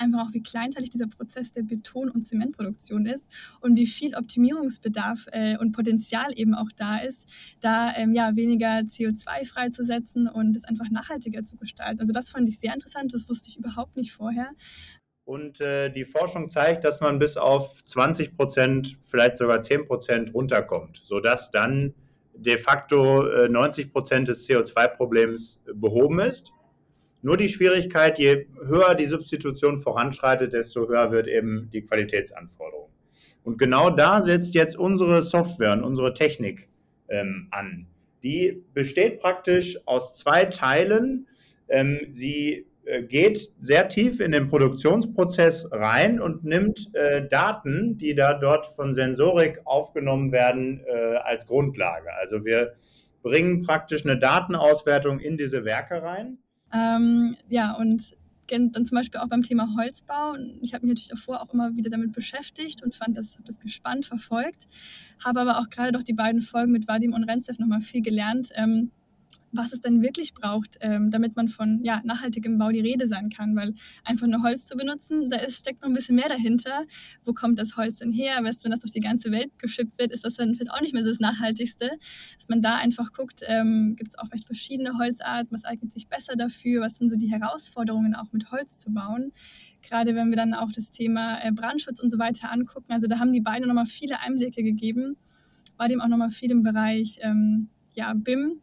einfach 0.00 0.26
auch, 0.26 0.32
wie 0.32 0.42
kleinteilig 0.42 0.90
dieser 0.90 1.06
Prozess 1.06 1.52
der 1.52 1.62
Beton- 1.62 2.10
und 2.10 2.22
Zementproduktion 2.22 3.06
ist 3.06 3.26
und 3.60 3.76
wie 3.76 3.86
viel 3.86 4.14
Optimierungsbedarf 4.14 5.26
äh, 5.32 5.56
und 5.58 5.72
Potenzial 5.72 6.32
eben 6.34 6.54
auch 6.54 6.70
da 6.76 6.98
ist, 6.98 7.26
da 7.60 7.94
ähm, 7.96 8.14
ja, 8.14 8.36
weniger 8.36 8.78
CO2 8.80 9.46
freizusetzen 9.46 10.28
und 10.28 10.56
es 10.56 10.64
einfach 10.64 10.90
nachhaltiger 10.90 11.44
zu 11.44 11.56
gestalten. 11.56 12.00
Also 12.00 12.12
das 12.12 12.30
fand 12.30 12.48
ich 12.48 12.58
sehr 12.58 12.74
interessant, 12.74 13.12
das 13.12 13.28
wusste 13.28 13.50
ich 13.50 13.58
überhaupt 13.58 13.96
nicht 13.96 14.12
vorher. 14.12 14.50
Und 15.24 15.60
äh, 15.60 15.90
die 15.90 16.04
Forschung 16.04 16.50
zeigt, 16.50 16.84
dass 16.84 17.00
man 17.00 17.18
bis 17.18 17.36
auf 17.36 17.84
20 17.84 18.36
Prozent, 18.36 18.96
vielleicht 19.02 19.36
sogar 19.36 19.60
10 19.60 19.86
Prozent 19.86 20.32
runterkommt, 20.32 20.98
sodass 21.02 21.50
dann 21.50 21.94
de 22.32 22.56
facto 22.58 23.26
äh, 23.26 23.48
90 23.48 23.92
Prozent 23.92 24.28
des 24.28 24.48
CO2-Problems 24.48 25.60
behoben 25.74 26.20
ist. 26.20 26.52
Nur 27.26 27.36
die 27.36 27.48
Schwierigkeit, 27.48 28.20
je 28.20 28.46
höher 28.68 28.94
die 28.94 29.04
Substitution 29.04 29.76
voranschreitet, 29.76 30.52
desto 30.52 30.86
höher 30.86 31.10
wird 31.10 31.26
eben 31.26 31.68
die 31.72 31.82
Qualitätsanforderung. 31.82 32.88
Und 33.42 33.58
genau 33.58 33.90
da 33.90 34.22
setzt 34.22 34.54
jetzt 34.54 34.78
unsere 34.78 35.22
Software 35.22 35.72
und 35.72 35.82
unsere 35.82 36.14
Technik 36.14 36.68
ähm, 37.08 37.48
an. 37.50 37.88
Die 38.22 38.62
besteht 38.74 39.18
praktisch 39.18 39.76
aus 39.86 40.14
zwei 40.14 40.44
Teilen. 40.44 41.26
Ähm, 41.68 41.98
sie 42.12 42.68
äh, 42.84 43.02
geht 43.02 43.50
sehr 43.60 43.88
tief 43.88 44.20
in 44.20 44.30
den 44.30 44.46
Produktionsprozess 44.46 45.68
rein 45.72 46.20
und 46.20 46.44
nimmt 46.44 46.94
äh, 46.94 47.26
Daten, 47.26 47.98
die 47.98 48.14
da 48.14 48.34
dort 48.34 48.66
von 48.66 48.94
Sensorik 48.94 49.62
aufgenommen 49.64 50.30
werden, 50.30 50.80
äh, 50.86 51.16
als 51.16 51.44
Grundlage. 51.44 52.14
Also 52.20 52.44
wir 52.44 52.74
bringen 53.24 53.62
praktisch 53.62 54.04
eine 54.04 54.16
Datenauswertung 54.16 55.18
in 55.18 55.36
diese 55.36 55.64
Werke 55.64 56.04
rein 56.04 56.38
ähm, 56.76 57.36
ja, 57.48 57.72
und 57.72 58.14
dann 58.48 58.86
zum 58.86 58.94
Beispiel 58.94 59.20
auch 59.20 59.28
beim 59.28 59.42
Thema 59.42 59.74
Holzbau. 59.76 60.34
Ich 60.60 60.72
habe 60.72 60.86
mich 60.86 60.94
natürlich 60.94 61.08
davor 61.08 61.42
auch 61.42 61.52
immer 61.52 61.74
wieder 61.74 61.90
damit 61.90 62.12
beschäftigt 62.12 62.82
und 62.82 62.94
fand 62.94 63.16
das, 63.16 63.34
habe 63.34 63.44
das 63.44 63.58
gespannt 63.58 64.06
verfolgt. 64.06 64.68
Habe 65.24 65.40
aber 65.40 65.58
auch 65.58 65.68
gerade 65.68 65.92
durch 65.92 66.04
die 66.04 66.12
beiden 66.12 66.42
Folgen 66.42 66.72
mit 66.72 66.86
Vadim 66.86 67.12
und 67.12 67.24
Renzev 67.24 67.58
nochmal 67.58 67.80
viel 67.80 68.02
gelernt, 68.02 68.50
ähm, 68.54 68.92
was 69.56 69.72
es 69.72 69.80
denn 69.80 70.02
wirklich 70.02 70.34
braucht, 70.34 70.76
ähm, 70.80 71.10
damit 71.10 71.36
man 71.36 71.48
von 71.48 71.82
ja, 71.82 72.00
nachhaltigem 72.04 72.58
Bau 72.58 72.70
die 72.70 72.80
Rede 72.80 73.08
sein 73.08 73.30
kann. 73.30 73.56
Weil 73.56 73.74
einfach 74.04 74.26
nur 74.26 74.42
Holz 74.42 74.66
zu 74.66 74.76
benutzen, 74.76 75.30
da 75.30 75.38
ist, 75.38 75.58
steckt 75.60 75.82
noch 75.82 75.88
ein 75.88 75.94
bisschen 75.94 76.16
mehr 76.16 76.28
dahinter. 76.28 76.84
Wo 77.24 77.32
kommt 77.32 77.58
das 77.58 77.76
Holz 77.76 77.96
denn 77.96 78.12
her? 78.12 78.42
Weißt, 78.42 78.64
wenn 78.64 78.72
das 78.72 78.84
auf 78.84 78.90
die 78.90 79.00
ganze 79.00 79.30
Welt 79.30 79.58
geschippt 79.58 79.98
wird, 79.98 80.12
ist 80.12 80.24
das 80.24 80.34
dann 80.34 80.54
vielleicht 80.54 80.72
auch 80.72 80.80
nicht 80.80 80.94
mehr 80.94 81.04
so 81.04 81.10
das 81.10 81.20
Nachhaltigste. 81.20 81.90
Dass 82.38 82.48
man 82.48 82.62
da 82.62 82.76
einfach 82.76 83.12
guckt, 83.12 83.40
ähm, 83.46 83.94
gibt 83.96 84.10
es 84.10 84.18
auch 84.18 84.28
vielleicht 84.28 84.46
verschiedene 84.46 84.98
Holzarten, 84.98 85.50
was 85.52 85.64
eignet 85.64 85.92
sich 85.92 86.08
besser 86.08 86.34
dafür, 86.36 86.82
was 86.82 86.96
sind 86.96 87.08
so 87.08 87.16
die 87.16 87.30
Herausforderungen 87.30 88.14
auch 88.14 88.32
mit 88.32 88.50
Holz 88.50 88.78
zu 88.78 88.92
bauen. 88.92 89.32
Gerade 89.82 90.14
wenn 90.14 90.30
wir 90.30 90.36
dann 90.36 90.54
auch 90.54 90.72
das 90.72 90.90
Thema 90.90 91.38
äh, 91.42 91.52
Brandschutz 91.52 92.00
und 92.00 92.10
so 92.10 92.18
weiter 92.18 92.50
angucken. 92.50 92.92
Also 92.92 93.06
da 93.06 93.18
haben 93.18 93.32
die 93.32 93.40
beiden 93.40 93.68
nochmal 93.68 93.86
viele 93.86 94.20
Einblicke 94.20 94.62
gegeben. 94.62 95.16
War 95.76 95.88
dem 95.88 96.00
auch 96.00 96.08
nochmal 96.08 96.30
viel 96.30 96.50
im 96.50 96.62
Bereich 96.62 97.18
ähm, 97.22 97.68
ja, 97.92 98.12
BIM, 98.14 98.60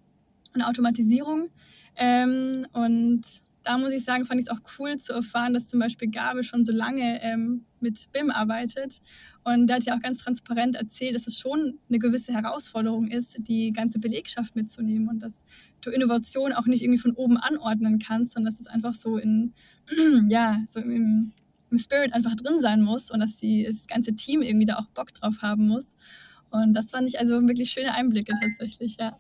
und 0.54 0.62
Automatisierung. 0.62 1.50
Ähm, 1.96 2.66
und 2.74 3.22
da 3.64 3.78
muss 3.78 3.94
ich 3.94 4.04
sagen, 4.04 4.26
fand 4.26 4.42
ich 4.42 4.48
es 4.48 4.52
auch 4.52 4.62
cool 4.78 4.98
zu 4.98 5.14
erfahren, 5.14 5.54
dass 5.54 5.68
zum 5.68 5.80
Beispiel 5.80 6.10
Gabe 6.10 6.44
schon 6.44 6.66
so 6.66 6.72
lange 6.74 7.22
ähm, 7.24 7.66
mit 7.80 8.12
BIM 8.12 8.30
arbeitet. 8.30 9.00
Und 9.44 9.68
der 9.68 9.78
hat 9.78 9.86
ja 9.86 9.96
auch 9.96 10.02
ganz 10.02 10.20
transparent 10.20 10.76
erzählt, 10.76 11.16
dass 11.16 11.28
es 11.28 11.38
schon 11.38 11.80
eine 11.90 12.00
gewisse 12.00 12.34
Herausforderung 12.34 13.08
ist, 13.08 13.36
die 13.48 13.72
ganze 13.72 14.00
Belegschaft 14.00 14.56
mitzunehmen 14.56 15.08
und 15.10 15.20
dass 15.20 15.34
du 15.82 15.90
Innovation 15.90 16.54
auch 16.54 16.66
nicht 16.66 16.82
irgendwie 16.82 17.00
von 17.00 17.14
oben 17.14 17.38
anordnen 17.38 18.00
kannst, 18.00 18.34
sondern 18.34 18.54
dass 18.54 18.62
es 18.62 18.68
einfach 18.68 18.94
so 18.94 19.18
in, 19.18 19.54
ja, 20.30 20.64
so 20.70 20.80
im, 20.80 21.34
im 21.70 21.78
Spirit 21.78 22.14
einfach 22.14 22.36
drin 22.36 22.62
sein 22.62 22.82
muss 22.82 23.12
und 23.12 23.20
dass 23.20 23.36
die, 23.36 23.64
das 23.64 23.88
ganze 23.88 24.14
Team 24.14 24.42
irgendwie 24.42 24.66
da 24.66 24.78
auch 24.78 24.88
Bock 24.90 25.14
drauf 25.14 25.42
haben 25.42 25.68
muss. 25.68 25.98
Und 26.50 26.74
das 26.74 26.92
fand 26.92 27.08
ich 27.08 27.20
also 27.20 27.42
wirklich 27.48 27.72
schöne 27.72 27.94
Einblicke 27.94 28.34
tatsächlich, 28.40 28.98
ja. 29.00 29.18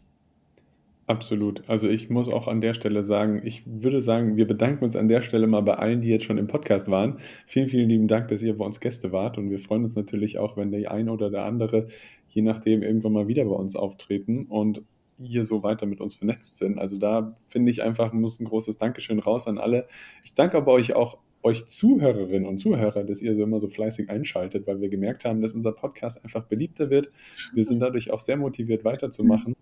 Absolut. 1.06 1.68
Also 1.68 1.89
ich 1.89 2.10
muss 2.10 2.30
auch 2.30 2.48
an 2.48 2.62
der 2.62 2.74
Stelle 2.74 3.04
sagen, 3.04 3.42
ich 3.44 3.63
würde 3.66 4.00
sagen, 4.00 4.38
wir 4.38 4.48
bedanken 4.48 4.86
uns 4.86 4.96
an 4.96 5.10
der 5.10 5.22
Stelle 5.22 5.48
mal 5.48 5.62
bei 5.62 5.74
allen, 5.74 6.00
die 6.00 6.10
jetzt 6.10 6.24
schon 6.24 6.38
im 6.38 6.48
Podcast 6.48 6.89
waren. 6.89 7.18
Vielen, 7.46 7.68
vielen 7.68 7.89
lieben 7.89 8.08
Dank, 8.08 8.30
dass 8.30 8.42
ihr 8.42 8.58
bei 8.58 8.66
uns 8.66 8.80
Gäste 8.80 9.12
wart 9.12 9.38
und 9.38 9.50
wir 9.50 9.60
freuen 9.60 9.82
uns 9.82 9.98
natürlich 9.98 10.38
auch, 10.39 10.56
wenn 10.56 10.72
der 10.72 10.92
eine 10.92 11.12
oder 11.12 11.30
der 11.30 11.44
andere, 11.44 11.88
je 12.30 12.42
nachdem, 12.42 12.84
irgendwann 12.84 13.12
mal 13.12 13.28
wieder 13.28 13.44
bei 13.44 13.56
uns 13.56 13.76
auftreten 13.76 14.46
und 14.46 14.82
hier 15.22 15.44
so 15.44 15.62
weiter 15.62 15.86
mit 15.86 16.00
uns 16.00 16.16
vernetzt 16.16 16.58
sind. 16.58 16.80
Also 16.80 16.98
da 16.98 17.36
finde 17.48 17.72
ich 17.72 17.84
einfach, 17.84 18.13
muss 18.13 18.39
ein 18.39 18.46
großes 18.46 18.78
Dankeschön 18.78 19.20
raus 19.20 19.46
an 19.46 19.58
alle. 19.58 19.88
Ich 20.24 20.34
danke 20.34 20.58
aber 20.58 20.72
euch 20.72 20.96
auch 20.96 21.18
euch 21.44 21.66
Zuhörerinnen 21.66 22.48
und 22.48 22.58
Zuhörer, 22.58 23.04
dass 23.04 23.22
ihr 23.22 23.36
so 23.36 23.44
immer 23.44 23.60
so 23.60 23.68
fleißig 23.68 24.10
einschaltet, 24.10 24.66
weil 24.66 24.80
wir 24.80 24.88
gemerkt 24.88 25.26
haben, 25.26 25.42
dass 25.42 25.54
unser 25.54 25.74
Podcast 25.74 26.24
einfach 26.24 26.48
beliebter 26.48 26.89
wird. 26.89 27.12
Wir 27.54 27.66
sind 27.66 27.82
dadurch 27.82 28.12
auch 28.12 28.22
sehr 28.22 28.38
motiviert 28.38 28.86
weiterzumachen. 28.86 29.54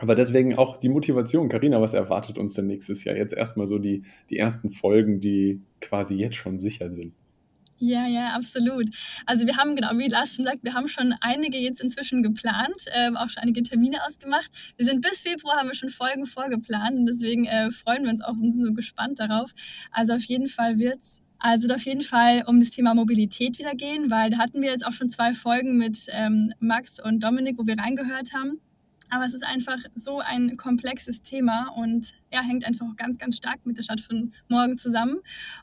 Aber 0.00 0.14
deswegen 0.14 0.56
auch 0.56 0.78
die 0.78 0.88
Motivation. 0.88 1.50
Karina, 1.50 1.78
was 1.78 1.92
erwartet 1.92 2.38
uns 2.38 2.54
denn 2.54 2.66
nächstes 2.66 3.04
Jahr? 3.04 3.16
Jetzt 3.16 3.34
erstmal 3.34 3.66
so 3.66 3.78
die, 3.78 4.02
die 4.30 4.38
ersten 4.38 4.70
Folgen, 4.70 5.20
die 5.20 5.60
quasi 5.82 6.14
jetzt 6.14 6.36
schon 6.36 6.58
sicher 6.58 6.90
sind. 6.90 7.12
Ja, 7.76 8.06
ja, 8.06 8.30
absolut. 8.34 8.88
Also 9.26 9.46
wir 9.46 9.58
haben, 9.58 9.76
genau 9.76 9.90
wie 9.98 10.08
Lars 10.08 10.36
schon 10.36 10.46
sagt, 10.46 10.64
wir 10.64 10.72
haben 10.72 10.88
schon 10.88 11.14
einige 11.20 11.58
jetzt 11.58 11.82
inzwischen 11.82 12.22
geplant, 12.22 12.86
äh, 12.86 13.10
auch 13.14 13.28
schon 13.28 13.42
einige 13.42 13.62
Termine 13.62 13.98
ausgemacht. 14.06 14.50
Wir 14.78 14.86
sind 14.86 15.02
bis 15.02 15.20
Februar, 15.20 15.56
haben 15.58 15.68
wir 15.68 15.74
schon 15.74 15.90
Folgen 15.90 16.24
vorgeplant 16.24 16.98
und 16.98 17.06
deswegen 17.06 17.44
äh, 17.44 17.70
freuen 17.70 18.04
wir 18.04 18.10
uns 18.10 18.22
auch 18.22 18.32
und 18.32 18.52
sind 18.52 18.64
so 18.64 18.72
gespannt 18.72 19.18
darauf. 19.18 19.52
Also 19.92 20.14
auf 20.14 20.24
jeden 20.24 20.48
Fall 20.48 20.78
wird 20.78 21.00
es 21.00 21.20
also 21.38 21.72
auf 21.74 21.84
jeden 21.84 22.02
Fall 22.02 22.44
um 22.46 22.58
das 22.60 22.70
Thema 22.70 22.94
Mobilität 22.94 23.58
wieder 23.58 23.74
gehen, 23.74 24.10
weil 24.10 24.30
da 24.30 24.38
hatten 24.38 24.62
wir 24.62 24.70
jetzt 24.70 24.86
auch 24.86 24.92
schon 24.92 25.10
zwei 25.10 25.34
Folgen 25.34 25.76
mit 25.76 26.06
ähm, 26.08 26.52
Max 26.58 27.02
und 27.02 27.22
Dominik, 27.22 27.58
wo 27.58 27.66
wir 27.66 27.78
reingehört 27.78 28.32
haben. 28.32 28.60
Aber 29.10 29.26
es 29.26 29.34
ist 29.34 29.44
einfach 29.44 29.78
so 29.94 30.20
ein 30.20 30.56
komplexes 30.56 31.22
Thema 31.22 31.68
und 31.76 32.14
ja, 32.32 32.42
hängt 32.42 32.64
einfach 32.64 32.86
auch 32.86 32.96
ganz, 32.96 33.18
ganz 33.18 33.36
stark 33.36 33.58
mit 33.64 33.76
der 33.76 33.82
Stadt 33.82 34.00
von 34.00 34.32
morgen 34.48 34.78
zusammen. 34.78 35.16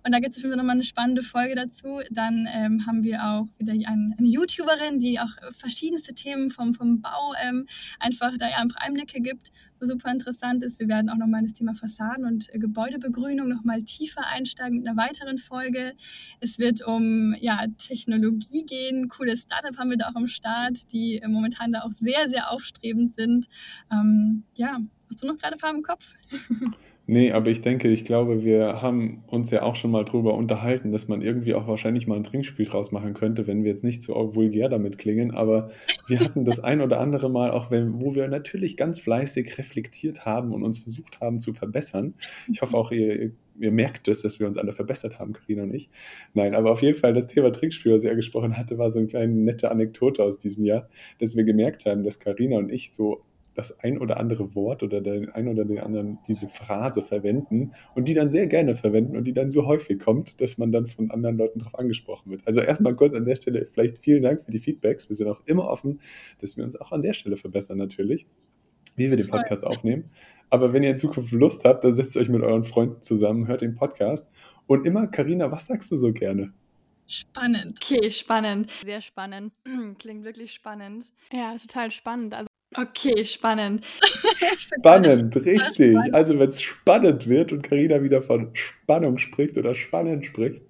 Und 0.04 0.14
da 0.14 0.20
gibt 0.20 0.32
es 0.32 0.38
auf 0.38 0.44
jeden 0.44 0.52
Fall 0.52 0.58
nochmal 0.58 0.76
eine 0.76 0.84
spannende 0.84 1.24
Folge 1.24 1.56
dazu. 1.56 2.02
Dann 2.12 2.48
ähm, 2.52 2.86
haben 2.86 3.04
wir 3.04 3.24
auch 3.24 3.48
wieder 3.58 3.72
eine, 3.72 4.16
eine, 4.18 4.28
YouTuberin, 4.28 5.00
die 5.00 5.20
auch 5.20 5.30
verschiedenste 5.54 6.14
Themen 6.14 6.52
vom, 6.52 6.74
vom 6.74 7.02
Bau 7.02 7.34
ähm, 7.42 7.66
einfach 8.00 8.34
da 8.38 8.50
ja 8.50 8.58
einfach 8.58 8.82
Einblicke 8.82 9.22
gibt, 9.22 9.52
super 9.86 10.12
interessant 10.12 10.64
ist. 10.64 10.80
Wir 10.80 10.88
werden 10.88 11.10
auch 11.10 11.18
nochmal 11.18 11.44
das 11.44 11.54
Thema 11.54 11.74
Fassaden 11.74 12.26
und 12.26 12.54
äh, 12.54 12.60
Gebäudebegrünung 12.60 13.48
nochmal 13.48 13.84
tiefer 13.84 14.26
einsteigen 14.28 14.80
mit 14.80 14.88
einer 14.88 14.98
weiteren 14.98 15.38
Folge. 15.38 15.94
Es 16.40 16.58
wird 16.58 16.86
um 16.86 17.36
ja, 17.40 17.66
Technologie 17.78 18.66
gehen. 18.66 19.10
Cooles 19.10 19.42
Startup 19.42 19.78
haben 19.78 19.90
wir 19.90 19.98
da 19.98 20.10
auch 20.10 20.16
am 20.16 20.28
Start, 20.28 20.92
die 20.92 21.18
äh, 21.18 21.28
momentan 21.28 21.72
da 21.72 21.82
auch 21.82 21.92
sehr, 21.92 22.30
sehr 22.30 22.52
aufstrebend 22.52 23.16
sind. 23.16 23.48
Ähm, 23.92 24.44
ja, 24.56 24.80
Hast 25.10 25.24
du 25.24 25.28
noch 25.28 25.38
gerade 25.38 25.58
Farben 25.58 25.78
im 25.78 25.84
Kopf? 25.84 26.16
Nee, 27.10 27.32
aber 27.32 27.50
ich 27.50 27.62
denke, 27.62 27.88
ich 27.88 28.04
glaube, 28.04 28.44
wir 28.44 28.82
haben 28.82 29.24
uns 29.28 29.50
ja 29.50 29.62
auch 29.62 29.78
schon 29.78 29.92
mal 29.92 30.04
drüber 30.04 30.34
unterhalten, 30.34 30.92
dass 30.92 31.08
man 31.08 31.22
irgendwie 31.22 31.54
auch 31.54 31.66
wahrscheinlich 31.66 32.06
mal 32.06 32.18
ein 32.18 32.26
Trinkspiel 32.26 32.66
draus 32.66 32.92
machen 32.92 33.14
könnte, 33.14 33.48
wenn 33.48 33.64
wir 33.64 33.72
jetzt 33.72 33.86
nicht 33.86 34.04
so 34.04 34.36
vulgär 34.36 34.68
damit 34.68 34.98
klingen. 34.98 35.32
Aber 35.34 35.72
wir 36.10 36.20
hatten 36.20 36.44
das 36.44 36.60
ein 36.60 36.82
oder 36.82 37.00
andere 37.00 37.30
Mal 37.30 37.52
auch, 37.52 37.72
wenn, 37.72 38.02
wo 38.02 38.14
wir 38.14 38.28
natürlich 38.28 38.76
ganz 38.76 39.00
fleißig 39.00 39.58
reflektiert 39.58 40.26
haben 40.26 40.52
und 40.52 40.64
uns 40.64 40.80
versucht 40.80 41.22
haben 41.22 41.40
zu 41.40 41.54
verbessern. 41.54 42.14
Ich 42.52 42.62
hoffe 42.62 42.76
auch, 42.76 42.92
ihr, 42.92 43.32
ihr 43.58 43.72
merkt 43.72 44.10
es, 44.10 44.22
dass 44.22 44.42
wir 44.42 44.46
uns 44.46 44.58
alle 44.58 44.74
verbessert 44.74 45.18
haben, 45.18 45.32
Karina 45.32 45.64
und 45.64 45.74
ich. 45.74 45.90
Nein, 46.34 46.56
aber 46.56 46.72
auf 46.72 46.82
jeden 46.82 46.98
Fall 46.98 47.14
das 47.14 47.28
Thema 47.28 47.54
Trinkspiel, 47.54 47.94
was 47.94 48.04
er 48.04 48.16
gesprochen 48.16 48.58
hatte, 48.58 48.78
war 48.78 48.92
so 48.92 49.00
eine 49.00 49.08
kleine 49.08 49.34
nette 49.34 49.72
Anekdote 49.72 50.24
aus 50.24 50.40
diesem 50.40 50.66
Jahr, 50.66 50.90
dass 51.20 51.38
wir 51.38 51.46
gemerkt 51.46 51.86
haben, 51.86 52.04
dass 52.04 52.20
Karina 52.20 52.58
und 52.58 52.70
ich 52.70 52.92
so 52.92 53.24
das 53.58 53.80
ein 53.80 53.98
oder 53.98 54.18
andere 54.18 54.54
Wort 54.54 54.84
oder 54.84 55.02
den 55.02 55.30
ein 55.30 55.48
oder 55.48 55.66
den 55.66 55.80
anderen 55.80 56.20
diese 56.28 56.48
Phrase 56.48 57.02
verwenden 57.02 57.72
und 57.96 58.08
die 58.08 58.14
dann 58.14 58.30
sehr 58.30 58.46
gerne 58.46 58.76
verwenden 58.76 59.18
und 59.18 59.24
die 59.24 59.34
dann 59.34 59.50
so 59.50 59.66
häufig 59.66 60.00
kommt, 60.00 60.40
dass 60.40 60.60
man 60.60 60.72
dann 60.72 60.86
von 60.86 61.10
anderen 61.10 61.38
Leuten 61.38 61.60
darauf 61.60 61.78
angesprochen 61.78 62.30
wird. 62.30 62.42
Also 62.46 62.62
erstmal 62.62 62.96
kurz 62.96 63.16
an 63.16 63.26
der 63.26 63.36
Stelle 63.36 63.66
vielleicht 63.66 63.98
vielen 63.98 64.22
Dank 64.22 64.44
für 64.44 64.52
die 64.52 64.60
Feedbacks. 64.60 65.10
Wir 65.10 65.16
sind 65.16 65.28
auch 65.28 65.42
immer 65.46 65.68
offen, 65.68 66.00
dass 66.40 66.56
wir 66.56 66.64
uns 66.64 66.80
auch 66.80 66.92
an 66.92 67.02
der 67.02 67.14
Stelle 67.14 67.36
verbessern 67.36 67.80
natürlich, 67.80 68.28
wie 68.96 69.10
wir 69.10 69.18
den 69.18 69.28
Podcast 69.28 69.66
aufnehmen. 69.66 70.12
Aber 70.52 70.72
wenn 70.72 70.84
ihr 70.84 70.92
in 70.92 70.98
Zukunft 70.98 71.32
Lust 71.32 71.66
habt, 71.66 71.84
dann 71.84 71.96
setzt 71.96 72.16
euch 72.16 72.30
mit 72.30 72.44
euren 72.44 72.64
Freunden 72.64 73.02
zusammen, 73.02 73.48
hört 73.48 73.62
den 73.62 73.74
Podcast 73.74 74.30
und 74.68 74.86
immer, 74.86 75.08
Karina, 75.08 75.52
was 75.52 75.66
sagst 75.66 75.92
du 75.92 75.98
so 75.98 76.14
gerne? 76.14 76.54
Spannend. 77.08 77.80
Okay, 77.82 78.12
spannend. 78.12 78.70
Sehr 78.70 79.02
spannend. 79.02 79.54
Klingt 80.00 80.26
wirklich 80.26 80.54
spannend. 80.54 81.06
Ja, 81.32 81.56
total 81.56 81.90
spannend. 81.90 82.34
Also 82.34 82.47
Okay, 82.76 83.24
spannend. 83.24 83.86
Spannend, 84.58 85.36
richtig. 85.38 85.94
Spannend. 85.94 86.14
Also 86.14 86.38
wenn 86.38 86.50
es 86.50 86.62
spannend 86.62 87.28
wird 87.28 87.54
und 87.54 87.62
Karina 87.64 88.04
wieder 88.04 88.22
von 88.22 88.50
Spannung 88.54 89.18
spricht 89.18 89.58
oder 89.58 89.74
spannend 89.74 90.26
spricht, 90.26 90.62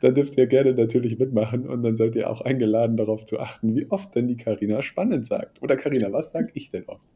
dann 0.00 0.14
dürft 0.14 0.36
ihr 0.36 0.46
gerne 0.46 0.74
natürlich 0.74 1.18
mitmachen 1.18 1.66
und 1.66 1.82
dann 1.82 1.96
seid 1.96 2.14
ihr 2.16 2.28
auch 2.28 2.42
eingeladen, 2.42 2.96
darauf 2.98 3.24
zu 3.24 3.40
achten, 3.40 3.74
wie 3.74 3.90
oft 3.90 4.14
denn 4.14 4.28
die 4.28 4.36
Karina 4.36 4.82
spannend 4.82 5.26
sagt. 5.26 5.62
Oder 5.62 5.76
Karina, 5.76 6.12
was 6.12 6.32
sage 6.32 6.50
ich 6.52 6.70
denn 6.70 6.84
oft? 6.86 7.06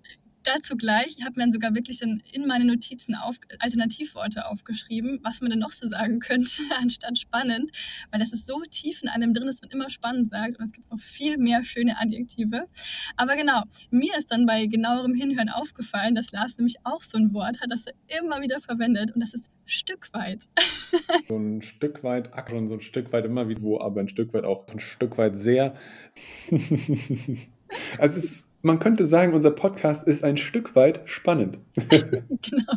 Dazu 0.43 0.77
gleich, 0.77 1.17
ich 1.19 1.25
habe 1.25 1.35
mir 1.37 1.45
dann 1.45 1.53
sogar 1.53 1.75
wirklich 1.75 1.99
dann 1.99 2.23
in 2.33 2.47
meine 2.47 2.65
Notizen 2.65 3.15
auf, 3.15 3.37
Alternativworte 3.59 4.47
aufgeschrieben, 4.47 5.21
was 5.23 5.41
man 5.41 5.51
denn 5.51 5.59
noch 5.59 5.73
so 5.73 5.87
sagen 5.87 6.21
könnte, 6.21 6.63
anstatt 6.81 7.19
spannend, 7.19 7.71
weil 8.11 8.21
das 8.21 8.33
ist 8.33 8.47
so 8.47 8.61
tief 8.71 9.03
in 9.03 9.09
einem 9.09 9.33
drin, 9.33 9.47
dass 9.47 9.61
man 9.61 9.71
immer 9.71 9.91
spannend 9.91 10.31
sagt 10.31 10.59
und 10.59 10.65
es 10.65 10.73
gibt 10.73 10.91
noch 10.91 11.01
viel 11.01 11.39
mehr 11.39 11.65
schöne 11.65 11.99
Adjektive. 11.99 12.69
Aber 13.17 13.37
genau, 13.37 13.63
mir 13.91 14.17
ist 14.17 14.31
dann 14.31 14.47
bei 14.47 14.67
genauerem 14.67 15.15
Hinhören 15.15 15.49
aufgefallen, 15.49 16.15
dass 16.15 16.33
Lars 16.33 16.57
nämlich 16.57 16.77
auch 16.85 17.03
so 17.03 17.19
ein 17.19 17.33
Wort 17.33 17.61
hat, 17.61 17.71
das 17.71 17.85
er 17.87 18.21
immer 18.21 18.41
wieder 18.41 18.61
verwendet 18.61 19.13
und 19.13 19.21
das 19.21 19.35
ist 19.35 19.49
Stück 19.65 20.13
weit. 20.13 20.49
so 21.29 21.37
ein 21.37 21.63
Stück 21.63 22.03
weit, 22.03 22.31
schon 22.49 22.69
so 22.69 22.75
ein 22.75 22.81
Stück 22.81 23.13
weit 23.13 23.25
immer 23.25 23.49
wie 23.49 23.61
wo, 23.63 23.81
aber 23.81 24.01
ein 24.01 24.09
Stück 24.09 24.35
weit 24.35 24.45
auch 24.45 24.67
ein 24.69 24.81
Stück 24.81 25.19
weit 25.19 25.39
sehr. 25.39 25.75
also 27.99 28.19
es 28.19 28.25
ist 28.25 28.52
man 28.63 28.79
könnte 28.79 29.07
sagen, 29.07 29.35
unser 29.35 29.51
Podcast 29.51 30.07
ist 30.07 30.23
ein 30.25 30.37
Stück 30.37 30.75
weit 30.77 31.01
spannend. 31.05 31.59
genau. 31.77 32.73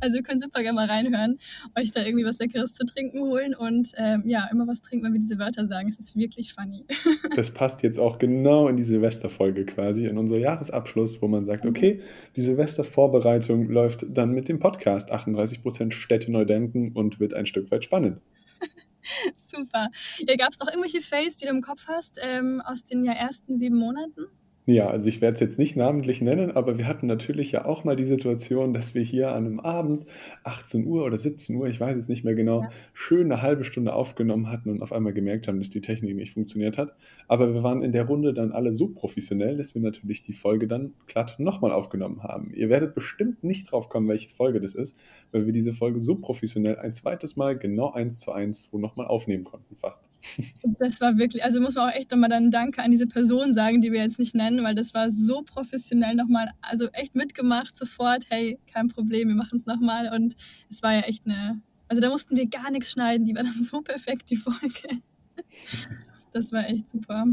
Also 0.00 0.16
ihr 0.16 0.22
könnt 0.22 0.42
super 0.42 0.62
gerne 0.62 0.76
mal 0.76 0.86
reinhören, 0.86 1.38
euch 1.78 1.92
da 1.92 2.04
irgendwie 2.04 2.24
was 2.24 2.38
Leckeres 2.38 2.74
zu 2.74 2.84
trinken 2.84 3.20
holen 3.20 3.54
und 3.54 3.92
ähm, 3.96 4.22
ja, 4.26 4.48
immer 4.52 4.66
was 4.66 4.82
trinken, 4.82 5.06
wenn 5.06 5.14
wir 5.14 5.20
diese 5.20 5.38
Wörter 5.38 5.66
sagen. 5.66 5.88
Es 5.88 5.98
ist 5.98 6.16
wirklich 6.16 6.52
funny. 6.52 6.84
das 7.36 7.52
passt 7.52 7.82
jetzt 7.82 7.98
auch 7.98 8.18
genau 8.18 8.68
in 8.68 8.76
die 8.76 8.82
Silvesterfolge 8.82 9.64
quasi, 9.64 10.06
in 10.06 10.18
unser 10.18 10.36
Jahresabschluss, 10.36 11.22
wo 11.22 11.28
man 11.28 11.44
sagt, 11.44 11.66
okay, 11.66 12.00
die 12.36 12.42
Silvestervorbereitung 12.42 13.68
läuft 13.68 14.06
dann 14.08 14.32
mit 14.32 14.48
dem 14.48 14.58
Podcast 14.58 15.12
38% 15.12 15.92
Städte 15.92 16.30
neu 16.30 16.44
denken 16.44 16.92
und 16.92 17.18
wird 17.20 17.34
ein 17.34 17.46
Stück 17.46 17.70
weit 17.70 17.84
spannend. 17.84 18.20
Super. 19.46 19.88
Ja, 20.26 20.36
Gab 20.36 20.52
es 20.52 20.58
noch 20.58 20.68
irgendwelche 20.68 21.00
Fails, 21.00 21.36
die 21.36 21.46
du 21.46 21.50
im 21.50 21.60
Kopf 21.60 21.86
hast 21.86 22.18
ähm, 22.22 22.62
aus 22.64 22.84
den 22.84 23.04
ja 23.04 23.12
ersten 23.12 23.56
sieben 23.56 23.76
Monaten? 23.76 24.26
Ja, 24.66 24.88
also 24.88 25.10
ich 25.10 25.20
werde 25.20 25.34
es 25.34 25.40
jetzt 25.40 25.58
nicht 25.58 25.76
namentlich 25.76 26.22
nennen, 26.22 26.52
aber 26.52 26.78
wir 26.78 26.88
hatten 26.88 27.06
natürlich 27.06 27.52
ja 27.52 27.66
auch 27.66 27.84
mal 27.84 27.96
die 27.96 28.06
Situation, 28.06 28.72
dass 28.72 28.94
wir 28.94 29.02
hier 29.02 29.32
an 29.32 29.44
einem 29.44 29.60
Abend, 29.60 30.06
18 30.42 30.86
Uhr 30.86 31.04
oder 31.04 31.18
17 31.18 31.54
Uhr, 31.56 31.66
ich 31.66 31.78
weiß 31.78 31.98
es 31.98 32.08
nicht 32.08 32.24
mehr 32.24 32.34
genau, 32.34 32.62
Ja. 32.62 32.70
schön 32.94 33.30
eine 33.30 33.42
halbe 33.42 33.64
Stunde 33.64 33.92
aufgenommen 33.92 34.50
hatten 34.50 34.70
und 34.70 34.80
auf 34.80 34.94
einmal 34.94 35.12
gemerkt 35.12 35.48
haben, 35.48 35.58
dass 35.58 35.68
die 35.68 35.82
Technik 35.82 36.16
nicht 36.16 36.32
funktioniert 36.32 36.78
hat. 36.78 36.94
Aber 37.28 37.52
wir 37.52 37.62
waren 37.62 37.82
in 37.82 37.92
der 37.92 38.06
Runde 38.06 38.32
dann 38.32 38.52
alle 38.52 38.72
so 38.72 38.88
professionell, 38.88 39.54
dass 39.54 39.74
wir 39.74 39.82
natürlich 39.82 40.22
die 40.22 40.32
Folge 40.32 40.66
dann 40.66 40.94
glatt 41.08 41.36
nochmal 41.38 41.70
aufgenommen 41.72 42.22
haben. 42.22 42.50
Ihr 42.54 42.70
werdet 42.70 42.94
bestimmt 42.94 43.44
nicht 43.44 43.70
drauf 43.70 43.90
kommen, 43.90 44.08
welche 44.08 44.30
Folge 44.30 44.62
das 44.62 44.74
ist, 44.74 44.98
weil 45.30 45.44
wir 45.44 45.52
diese 45.52 45.74
Folge 45.74 46.00
so 46.00 46.14
professionell 46.14 46.78
ein 46.78 46.94
zweites 46.94 47.36
Mal 47.36 47.58
genau 47.58 47.92
eins 47.92 48.18
zu 48.18 48.32
eins 48.32 48.70
so 48.72 48.78
nochmal 48.78 49.08
aufnehmen 49.08 49.44
konnten, 49.44 49.76
fast. 49.76 50.02
Das 50.78 51.02
war 51.02 51.18
wirklich, 51.18 51.44
also 51.44 51.60
muss 51.60 51.74
man 51.74 51.90
auch 51.90 51.94
echt 51.94 52.10
nochmal 52.10 52.30
dann 52.30 52.50
Danke 52.50 52.82
an 52.82 52.90
diese 52.90 53.06
Person 53.06 53.52
sagen, 53.52 53.82
die 53.82 53.92
wir 53.92 54.00
jetzt 54.00 54.18
nicht 54.18 54.34
nennen 54.34 54.53
nennen, 54.54 54.66
weil 54.66 54.74
das 54.74 54.94
war 54.94 55.10
so 55.10 55.42
professionell 55.42 56.14
nochmal, 56.14 56.50
also 56.60 56.88
echt 56.92 57.14
mitgemacht 57.14 57.76
sofort, 57.76 58.24
hey, 58.28 58.58
kein 58.66 58.88
Problem, 58.88 59.28
wir 59.28 59.34
machen 59.34 59.58
es 59.58 59.66
nochmal 59.66 60.10
und 60.14 60.34
es 60.70 60.82
war 60.82 60.94
ja 60.94 61.00
echt 61.00 61.26
eine, 61.26 61.60
also 61.88 62.00
da 62.00 62.10
mussten 62.10 62.36
wir 62.36 62.48
gar 62.48 62.70
nichts 62.70 62.90
schneiden, 62.90 63.26
die 63.26 63.34
war 63.34 63.42
dann 63.42 63.52
so 63.62 63.80
perfekt, 63.80 64.30
die 64.30 64.36
Folge. 64.36 65.02
Das 66.34 66.50
war 66.50 66.68
echt 66.68 66.90
super. 66.90 67.26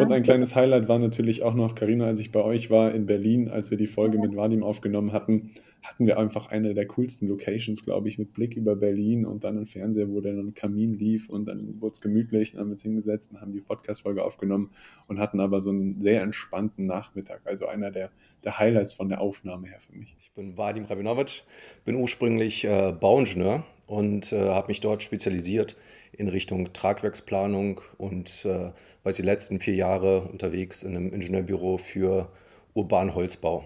Und 0.00 0.10
ein 0.10 0.22
kleines 0.22 0.56
Highlight 0.56 0.88
war 0.88 0.98
natürlich 0.98 1.42
auch 1.42 1.52
noch, 1.52 1.74
Karina, 1.74 2.06
als 2.06 2.18
ich 2.18 2.32
bei 2.32 2.42
euch 2.42 2.70
war 2.70 2.94
in 2.94 3.04
Berlin, 3.04 3.50
als 3.50 3.70
wir 3.70 3.76
die 3.76 3.86
Folge 3.86 4.18
mit 4.18 4.34
Vadim 4.34 4.62
aufgenommen 4.62 5.12
hatten, 5.12 5.50
hatten 5.82 6.06
wir 6.06 6.18
einfach 6.18 6.46
eine 6.46 6.72
der 6.72 6.86
coolsten 6.86 7.28
Locations, 7.28 7.84
glaube 7.84 8.08
ich, 8.08 8.18
mit 8.18 8.32
Blick 8.32 8.56
über 8.56 8.74
Berlin 8.74 9.26
und 9.26 9.44
dann 9.44 9.58
ein 9.58 9.66
Fernseher, 9.66 10.08
wo 10.08 10.22
dann 10.22 10.38
ein 10.38 10.54
Kamin 10.54 10.94
lief 10.94 11.28
und 11.28 11.44
dann 11.44 11.78
wurde 11.82 11.92
es 11.92 12.00
gemütlich, 12.00 12.52
dann 12.52 12.60
haben 12.60 12.68
wir 12.68 12.72
uns 12.72 12.82
hingesetzt 12.82 13.32
und 13.32 13.40
haben 13.42 13.52
die 13.52 13.60
Podcast-Folge 13.60 14.24
aufgenommen 14.24 14.70
und 15.08 15.18
hatten 15.18 15.40
aber 15.40 15.60
so 15.60 15.68
einen 15.68 16.00
sehr 16.00 16.22
entspannten 16.22 16.86
Nachmittag. 16.86 17.42
Also 17.44 17.66
einer 17.66 17.90
der, 17.90 18.10
der 18.44 18.58
Highlights 18.58 18.94
von 18.94 19.10
der 19.10 19.20
Aufnahme 19.20 19.68
her 19.68 19.80
für 19.80 19.94
mich. 19.94 20.16
Ich 20.22 20.32
bin 20.32 20.56
Vadim 20.56 20.86
Rabinovic, 20.86 21.44
bin 21.84 21.96
ursprünglich 21.96 22.64
äh, 22.64 22.94
Bauingenieur 22.98 23.62
und 23.86 24.32
äh, 24.32 24.48
habe 24.48 24.68
mich 24.68 24.80
dort 24.80 25.02
spezialisiert 25.02 25.76
in 26.12 26.28
Richtung 26.28 26.72
Tragwerksplanung 26.72 27.80
und 27.96 28.44
äh, 28.44 28.70
war 29.02 29.12
die 29.12 29.22
letzten 29.22 29.60
vier 29.60 29.74
Jahre 29.74 30.22
unterwegs 30.22 30.82
in 30.82 30.96
einem 30.96 31.12
Ingenieurbüro 31.12 31.78
für 31.78 32.30
urbanen 32.74 33.14
Holzbau. 33.14 33.64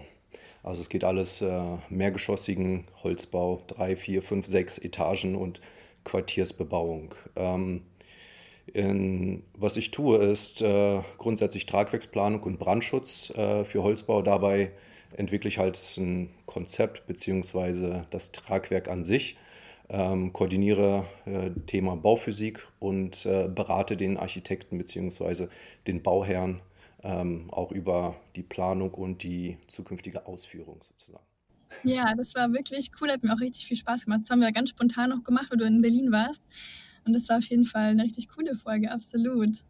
Also 0.63 0.81
es 0.81 0.89
geht 0.89 1.03
alles 1.03 1.41
äh, 1.41 1.61
mehrgeschossigen 1.89 2.85
Holzbau, 3.03 3.61
drei, 3.67 3.95
vier, 3.95 4.21
fünf, 4.21 4.47
sechs 4.47 4.77
Etagen 4.77 5.35
und 5.35 5.59
Quartiersbebauung. 6.05 7.13
Ähm, 7.35 7.81
in, 8.73 9.43
was 9.57 9.75
ich 9.75 9.91
tue, 9.91 10.17
ist 10.19 10.61
äh, 10.61 11.01
grundsätzlich 11.17 11.65
Tragwerksplanung 11.65 12.43
und 12.43 12.59
Brandschutz 12.59 13.29
äh, 13.31 13.65
für 13.65 13.83
Holzbau. 13.83 14.21
Dabei 14.21 14.71
entwickle 15.17 15.49
ich 15.49 15.59
halt 15.59 15.77
ein 15.97 16.29
Konzept 16.45 17.05
bzw. 17.07 18.03
das 18.09 18.31
Tragwerk 18.31 18.87
an 18.87 19.03
sich, 19.03 19.37
ähm, 19.93 20.33
koordiniere 20.33 21.05
äh, 21.25 21.51
Thema 21.67 21.95
Bauphysik 21.95 22.67
und 22.79 23.25
äh, 23.27 23.47
berate 23.47 23.95
den 23.95 24.17
Architekten 24.17 24.79
bzw. 24.79 25.47
den 25.85 26.01
Bauherrn 26.01 26.61
ähm, 27.03 27.47
auch 27.51 27.71
über 27.71 28.15
die 28.35 28.41
Planung 28.41 28.91
und 28.93 29.21
die 29.21 29.57
zukünftige 29.67 30.25
Ausführung 30.25 30.81
sozusagen. 30.81 31.23
Ja, 31.83 32.15
das 32.15 32.33
war 32.33 32.51
wirklich 32.53 32.89
cool, 32.99 33.11
hat 33.11 33.23
mir 33.23 33.33
auch 33.33 33.39
richtig 33.39 33.67
viel 33.67 33.77
Spaß 33.77 34.05
gemacht. 34.05 34.21
Das 34.23 34.31
haben 34.31 34.39
wir 34.39 34.51
ganz 34.51 34.71
spontan 34.71 35.11
noch 35.11 35.23
gemacht, 35.23 35.51
weil 35.51 35.59
du 35.59 35.65
in 35.65 35.81
Berlin 35.81 36.11
warst. 36.11 36.41
Und 37.05 37.13
das 37.13 37.29
war 37.29 37.37
auf 37.37 37.45
jeden 37.45 37.65
Fall 37.65 37.89
eine 37.89 38.03
richtig 38.03 38.29
coole 38.29 38.55
Folge, 38.55 38.91
absolut. 38.91 39.63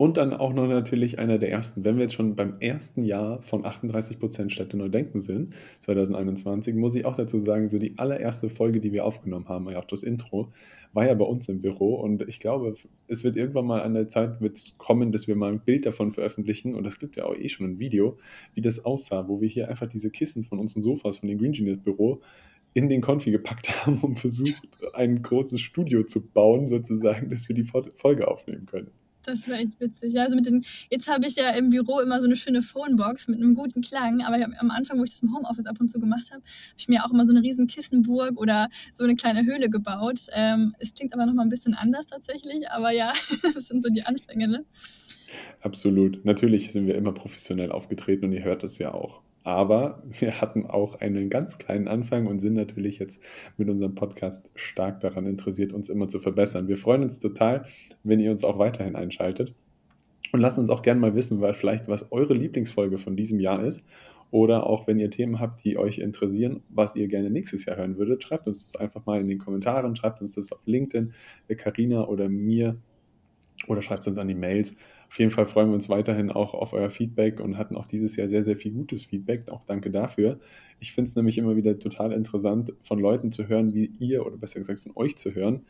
Und 0.00 0.16
dann 0.16 0.32
auch 0.32 0.54
noch 0.54 0.66
natürlich 0.66 1.18
einer 1.18 1.36
der 1.36 1.50
ersten, 1.50 1.84
wenn 1.84 1.96
wir 1.96 2.04
jetzt 2.04 2.14
schon 2.14 2.34
beim 2.34 2.54
ersten 2.58 3.04
Jahr 3.04 3.42
von 3.42 3.64
38% 3.64 4.48
Städte 4.48 4.78
neu 4.78 4.88
denken 4.88 5.20
sind, 5.20 5.54
2021, 5.80 6.74
muss 6.74 6.94
ich 6.94 7.04
auch 7.04 7.16
dazu 7.16 7.38
sagen, 7.38 7.68
so 7.68 7.78
die 7.78 7.98
allererste 7.98 8.48
Folge, 8.48 8.80
die 8.80 8.94
wir 8.94 9.04
aufgenommen 9.04 9.50
haben, 9.50 9.68
ja 9.68 9.78
auch 9.78 9.84
das 9.84 10.02
Intro, 10.02 10.54
war 10.94 11.06
ja 11.06 11.12
bei 11.12 11.26
uns 11.26 11.50
im 11.50 11.60
Büro. 11.60 11.96
Und 11.96 12.26
ich 12.26 12.40
glaube, 12.40 12.76
es 13.08 13.24
wird 13.24 13.36
irgendwann 13.36 13.66
mal 13.66 13.82
an 13.82 13.92
der 13.92 14.08
Zeit 14.08 14.38
kommen, 14.78 15.12
dass 15.12 15.28
wir 15.28 15.36
mal 15.36 15.52
ein 15.52 15.60
Bild 15.60 15.84
davon 15.84 16.12
veröffentlichen. 16.12 16.74
Und 16.74 16.84
das 16.84 16.98
gibt 16.98 17.16
ja 17.16 17.26
auch 17.26 17.36
eh 17.36 17.50
schon 17.50 17.66
ein 17.66 17.78
Video, 17.78 18.16
wie 18.54 18.62
das 18.62 18.82
aussah, 18.82 19.28
wo 19.28 19.42
wir 19.42 19.48
hier 19.48 19.68
einfach 19.68 19.86
diese 19.86 20.08
Kissen 20.08 20.44
von 20.44 20.58
unseren 20.58 20.82
Sofas 20.82 21.18
von 21.18 21.28
den 21.28 21.36
Green 21.36 21.52
Genius 21.52 21.76
Büro 21.76 22.22
in 22.72 22.88
den 22.88 23.02
Konfi 23.02 23.32
gepackt 23.32 23.68
haben 23.84 23.98
und 23.98 24.18
versucht, 24.18 24.66
ein 24.94 25.20
großes 25.20 25.60
Studio 25.60 26.04
zu 26.04 26.24
bauen, 26.24 26.68
sozusagen, 26.68 27.28
dass 27.28 27.50
wir 27.50 27.54
die 27.54 27.64
Folge 27.64 28.28
aufnehmen 28.28 28.64
können. 28.64 28.92
Das 29.24 29.48
war 29.48 29.58
echt 29.58 29.78
witzig. 29.80 30.18
Also 30.18 30.36
mit 30.36 30.46
den, 30.46 30.64
jetzt 30.90 31.08
habe 31.08 31.26
ich 31.26 31.36
ja 31.36 31.50
im 31.50 31.70
Büro 31.70 32.00
immer 32.00 32.20
so 32.20 32.26
eine 32.26 32.36
schöne 32.36 32.62
Phonebox 32.62 33.28
mit 33.28 33.38
einem 33.38 33.54
guten 33.54 33.82
Klang, 33.82 34.22
aber 34.22 34.36
am 34.58 34.70
Anfang, 34.70 34.98
wo 34.98 35.04
ich 35.04 35.10
das 35.10 35.22
im 35.22 35.34
Homeoffice 35.34 35.66
ab 35.66 35.76
und 35.80 35.88
zu 35.88 36.00
gemacht 36.00 36.30
habe, 36.30 36.42
habe 36.42 36.78
ich 36.78 36.88
mir 36.88 37.04
auch 37.04 37.10
immer 37.10 37.26
so 37.26 37.34
eine 37.34 37.42
riesen 37.42 37.66
Kissenburg 37.66 38.38
oder 38.40 38.68
so 38.92 39.04
eine 39.04 39.16
kleine 39.16 39.44
Höhle 39.44 39.68
gebaut. 39.68 40.26
Ähm, 40.32 40.74
es 40.78 40.94
klingt 40.94 41.12
aber 41.14 41.26
nochmal 41.26 41.46
ein 41.46 41.50
bisschen 41.50 41.74
anders 41.74 42.06
tatsächlich, 42.06 42.70
aber 42.70 42.92
ja, 42.92 43.12
das 43.54 43.66
sind 43.66 43.84
so 43.84 43.90
die 43.90 44.02
Anfänge, 44.02 44.48
ne? 44.48 44.64
Absolut. 45.60 46.24
Natürlich 46.24 46.72
sind 46.72 46.86
wir 46.86 46.94
immer 46.94 47.12
professionell 47.12 47.70
aufgetreten 47.70 48.24
und 48.24 48.32
ihr 48.32 48.42
hört 48.42 48.64
es 48.64 48.78
ja 48.78 48.92
auch. 48.92 49.22
Aber 49.42 50.02
wir 50.18 50.40
hatten 50.40 50.66
auch 50.66 51.00
einen 51.00 51.30
ganz 51.30 51.58
kleinen 51.58 51.88
Anfang 51.88 52.26
und 52.26 52.40
sind 52.40 52.54
natürlich 52.54 52.98
jetzt 52.98 53.22
mit 53.56 53.68
unserem 53.68 53.94
Podcast 53.94 54.50
stark 54.54 55.00
daran 55.00 55.26
interessiert, 55.26 55.72
uns 55.72 55.88
immer 55.88 56.08
zu 56.08 56.18
verbessern. 56.18 56.68
Wir 56.68 56.76
freuen 56.76 57.02
uns 57.02 57.18
total, 57.18 57.64
wenn 58.02 58.20
ihr 58.20 58.30
uns 58.30 58.44
auch 58.44 58.58
weiterhin 58.58 58.96
einschaltet. 58.96 59.54
Und 60.32 60.40
lasst 60.40 60.58
uns 60.58 60.70
auch 60.70 60.82
gerne 60.82 61.00
mal 61.00 61.14
wissen, 61.14 61.40
weil 61.40 61.54
vielleicht 61.54 61.88
was 61.88 62.12
eure 62.12 62.34
Lieblingsfolge 62.34 62.98
von 62.98 63.16
diesem 63.16 63.40
Jahr 63.40 63.64
ist. 63.64 63.84
Oder 64.30 64.64
auch 64.66 64.86
wenn 64.86 65.00
ihr 65.00 65.10
Themen 65.10 65.40
habt, 65.40 65.64
die 65.64 65.76
euch 65.76 65.98
interessieren, 65.98 66.62
was 66.68 66.94
ihr 66.94 67.08
gerne 67.08 67.30
nächstes 67.30 67.64
Jahr 67.64 67.76
hören 67.76 67.98
würdet, 67.98 68.22
schreibt 68.22 68.46
uns 68.46 68.64
das 68.64 68.76
einfach 68.76 69.04
mal 69.04 69.20
in 69.20 69.28
den 69.28 69.38
Kommentaren, 69.38 69.96
schreibt 69.96 70.20
uns 70.20 70.36
das 70.36 70.52
auf 70.52 70.60
LinkedIn, 70.66 71.12
der 71.48 71.56
Karina 71.56 72.06
oder 72.06 72.28
mir 72.28 72.76
oder 73.66 73.82
schreibt 73.82 74.06
uns 74.06 74.18
an 74.18 74.28
die 74.28 74.34
Mails. 74.34 74.76
Auf 75.10 75.18
jeden 75.18 75.32
Fall 75.32 75.46
freuen 75.46 75.70
wir 75.70 75.74
uns 75.74 75.88
weiterhin 75.88 76.30
auch 76.30 76.54
auf 76.54 76.72
euer 76.72 76.88
Feedback 76.88 77.40
und 77.40 77.58
hatten 77.58 77.74
auch 77.74 77.86
dieses 77.86 78.14
Jahr 78.14 78.28
sehr, 78.28 78.44
sehr 78.44 78.56
viel 78.56 78.70
gutes 78.70 79.04
Feedback. 79.04 79.48
Auch 79.48 79.64
danke 79.64 79.90
dafür. 79.90 80.38
Ich 80.78 80.92
finde 80.92 81.08
es 81.08 81.16
nämlich 81.16 81.36
immer 81.36 81.56
wieder 81.56 81.76
total 81.80 82.12
interessant, 82.12 82.72
von 82.80 83.00
Leuten 83.00 83.32
zu 83.32 83.48
hören, 83.48 83.74
wie 83.74 83.90
ihr, 83.98 84.24
oder 84.24 84.36
besser 84.36 84.60
gesagt 84.60 84.84
von 84.84 84.92
euch 84.94 85.16
zu 85.16 85.34
hören, 85.34 85.62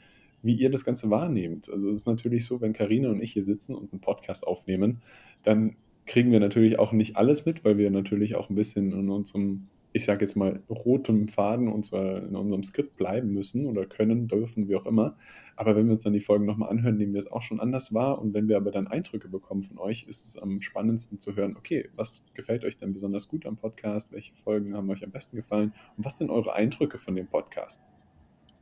wie 0.42 0.52
ihr 0.52 0.70
das 0.70 0.84
Ganze 0.84 1.08
wahrnehmt. 1.08 1.70
Also 1.70 1.88
es 1.88 1.96
ist 1.98 2.06
natürlich 2.06 2.44
so, 2.44 2.60
wenn 2.60 2.74
Karina 2.74 3.08
und 3.08 3.22
ich 3.22 3.32
hier 3.32 3.42
sitzen 3.42 3.74
und 3.74 3.94
einen 3.94 4.02
Podcast 4.02 4.46
aufnehmen, 4.46 5.00
dann 5.42 5.74
kriegen 6.04 6.32
wir 6.32 6.40
natürlich 6.40 6.78
auch 6.78 6.92
nicht 6.92 7.16
alles 7.16 7.46
mit, 7.46 7.64
weil 7.64 7.78
wir 7.78 7.90
natürlich 7.90 8.34
auch 8.34 8.50
ein 8.50 8.56
bisschen 8.56 8.92
in 8.92 9.08
unserem 9.08 9.68
ich 9.92 10.04
sage 10.04 10.20
jetzt 10.20 10.36
mal, 10.36 10.60
rotem 10.68 11.28
Faden 11.28 11.68
unserer, 11.68 12.22
in 12.22 12.36
unserem 12.36 12.62
Skript 12.62 12.96
bleiben 12.96 13.32
müssen 13.32 13.66
oder 13.66 13.86
können, 13.86 14.28
dürfen, 14.28 14.68
wie 14.68 14.76
auch 14.76 14.86
immer. 14.86 15.16
Aber 15.56 15.76
wenn 15.76 15.86
wir 15.86 15.94
uns 15.94 16.04
dann 16.04 16.12
die 16.12 16.20
Folgen 16.20 16.46
nochmal 16.46 16.70
anhören, 16.70 16.96
nehmen 16.96 17.12
wir 17.12 17.20
es 17.20 17.30
auch 17.30 17.42
schon 17.42 17.60
anders 17.60 17.92
wahr. 17.92 18.20
Und 18.20 18.32
wenn 18.32 18.48
wir 18.48 18.56
aber 18.56 18.70
dann 18.70 18.86
Eindrücke 18.86 19.28
bekommen 19.28 19.62
von 19.62 19.78
euch, 19.78 20.04
ist 20.08 20.24
es 20.24 20.38
am 20.38 20.60
spannendsten 20.60 21.18
zu 21.18 21.36
hören, 21.36 21.56
okay, 21.56 21.88
was 21.96 22.24
gefällt 22.34 22.64
euch 22.64 22.76
denn 22.76 22.92
besonders 22.92 23.28
gut 23.28 23.46
am 23.46 23.56
Podcast? 23.56 24.12
Welche 24.12 24.34
Folgen 24.34 24.74
haben 24.74 24.88
euch 24.90 25.04
am 25.04 25.10
besten 25.10 25.36
gefallen? 25.36 25.74
Und 25.96 26.04
was 26.04 26.16
sind 26.16 26.30
eure 26.30 26.52
Eindrücke 26.54 26.98
von 26.98 27.14
dem 27.14 27.26
Podcast? 27.26 27.82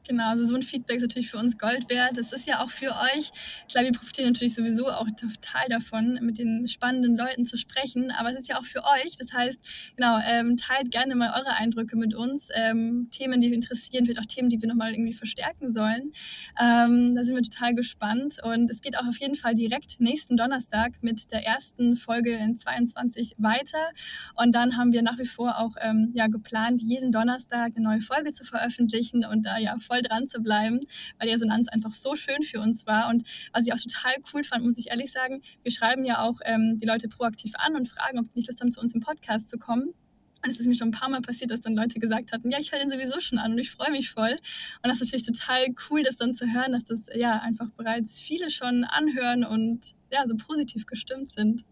Genau, 0.09 0.31
also 0.31 0.47
so 0.47 0.55
ein 0.55 0.63
Feedback 0.63 0.97
ist 0.97 1.03
natürlich 1.03 1.31
für 1.31 1.37
uns 1.37 1.59
Gold 1.59 1.91
wert. 1.91 2.17
Das 2.17 2.33
ist 2.33 2.47
ja 2.47 2.65
auch 2.65 2.71
für 2.71 2.93
euch. 3.15 3.31
Klar, 3.71 3.85
wir 3.85 3.93
profitieren 3.93 4.29
natürlich 4.29 4.55
sowieso 4.55 4.87
auch 4.89 5.07
total 5.21 5.69
davon, 5.69 6.19
mit 6.23 6.39
den 6.39 6.67
spannenden 6.67 7.15
Leuten 7.15 7.45
zu 7.45 7.59
sprechen, 7.59 8.11
aber 8.11 8.33
es 8.33 8.41
ist 8.41 8.49
ja 8.49 8.59
auch 8.59 8.65
für 8.65 8.83
euch. 8.85 9.17
Das 9.19 9.35
heißt, 9.35 9.61
genau, 9.97 10.19
ähm, 10.27 10.57
teilt 10.57 10.91
gerne 10.91 11.15
mal 11.15 11.31
eure 11.39 11.55
Eindrücke 11.57 11.95
mit 11.99 12.15
uns. 12.15 12.49
Ähm, 12.55 13.09
Themen, 13.11 13.43
die 13.43 13.49
wir 13.49 13.55
interessieren, 13.55 14.07
vielleicht 14.07 14.21
auch 14.21 14.25
Themen, 14.25 14.49
die 14.49 14.63
wir 14.63 14.69
nochmal 14.69 14.93
irgendwie 14.93 15.13
verstärken 15.13 15.71
sollen. 15.71 16.13
Ähm, 16.59 17.15
da 17.15 17.23
sind 17.23 17.35
wir 17.35 17.43
total 17.43 17.75
gespannt 17.75 18.39
und 18.43 18.71
es 18.71 18.81
geht 18.81 18.97
auch 18.99 19.07
auf 19.07 19.21
jeden 19.21 19.37
Fall 19.37 19.55
direkt 19.55 20.01
nächsten 20.01 20.39
Donnerstag 20.39 21.03
mit 21.03 21.31
der 21.33 21.45
ersten 21.45 21.97
Folge 21.97 22.33
in 22.33 22.57
22 22.57 23.35
weiter. 23.37 23.91
Und 24.37 24.55
dann 24.55 24.79
haben 24.79 24.93
wir 24.93 25.03
nach 25.03 25.19
wie 25.19 25.27
vor 25.27 25.59
auch 25.59 25.77
ähm, 25.83 26.13
ja, 26.15 26.29
geplant, 26.29 26.81
jeden 26.81 27.13
Donnerstag 27.13 27.73
eine 27.77 27.85
neue 27.85 28.01
Folge 28.01 28.33
zu 28.33 28.45
veröffentlichen 28.45 29.27
und 29.27 29.45
da 29.45 29.59
ja 29.59 29.77
voll 29.79 29.98
voll 29.99 30.03
dran 30.03 30.29
zu 30.29 30.41
bleiben, 30.41 30.81
weil 31.19 31.29
die 31.29 31.33
Resonanz 31.33 31.69
einfach 31.69 31.93
so 31.93 32.15
schön 32.17 32.43
für 32.43 32.61
uns 32.61 32.87
war. 32.87 33.09
Und 33.09 33.23
was 33.53 33.67
ich 33.67 33.73
auch 33.73 33.79
total 33.79 34.15
cool 34.33 34.45
fand, 34.45 34.65
muss 34.65 34.79
ich 34.79 34.91
ehrlich 34.91 35.13
sagen, 35.13 35.43
wir 35.63 35.73
schreiben 35.73 36.05
ja 36.05 36.23
auch 36.23 36.41
ähm, 36.45 36.79
die 36.81 36.87
Leute 36.87 37.09
proaktiv 37.09 37.53
an 37.57 37.77
und 37.77 37.89
fragen, 37.89 38.19
ob 38.19 38.27
die 38.29 38.39
nicht 38.39 38.49
Lust 38.49 38.61
haben, 38.61 38.73
zu 38.73 38.81
uns 38.81 38.95
im 38.95 39.01
Podcast 39.01 39.51
zu 39.51 39.59
kommen. 39.59 39.95
Und 40.45 40.51
es 40.51 40.61
ist 40.61 40.69
mir 40.69 40.77
schon 40.77 40.89
ein 40.89 40.93
paar 40.93 41.09
Mal 41.09 41.21
passiert, 41.21 41.51
dass 41.51 41.63
dann 41.63 41.75
Leute 41.75 41.99
gesagt 41.99 42.31
hatten, 42.31 42.49
ja, 42.51 42.59
ich 42.61 42.71
höre 42.71 42.79
den 42.79 42.93
sowieso 42.93 43.19
schon 43.19 43.39
an 43.39 43.53
und 43.53 43.59
ich 43.59 43.73
freue 43.73 43.91
mich 43.91 44.11
voll. 44.11 44.31
Und 44.31 44.85
das 44.85 45.01
ist 45.01 45.13
natürlich 45.13 45.27
total 45.27 45.67
cool, 45.91 46.05
das 46.05 46.17
dann 46.17 46.37
zu 46.37 46.47
hören, 46.47 46.73
dass 46.73 46.85
das 46.85 47.01
ja 47.13 47.41
einfach 47.41 47.69
bereits 47.71 48.17
viele 48.19 48.49
schon 48.49 48.85
anhören 48.85 49.45
und 49.45 49.95
ja, 50.13 50.25
so 50.29 50.37
positiv 50.37 50.87
gestimmt 50.87 51.33
sind. 51.33 51.65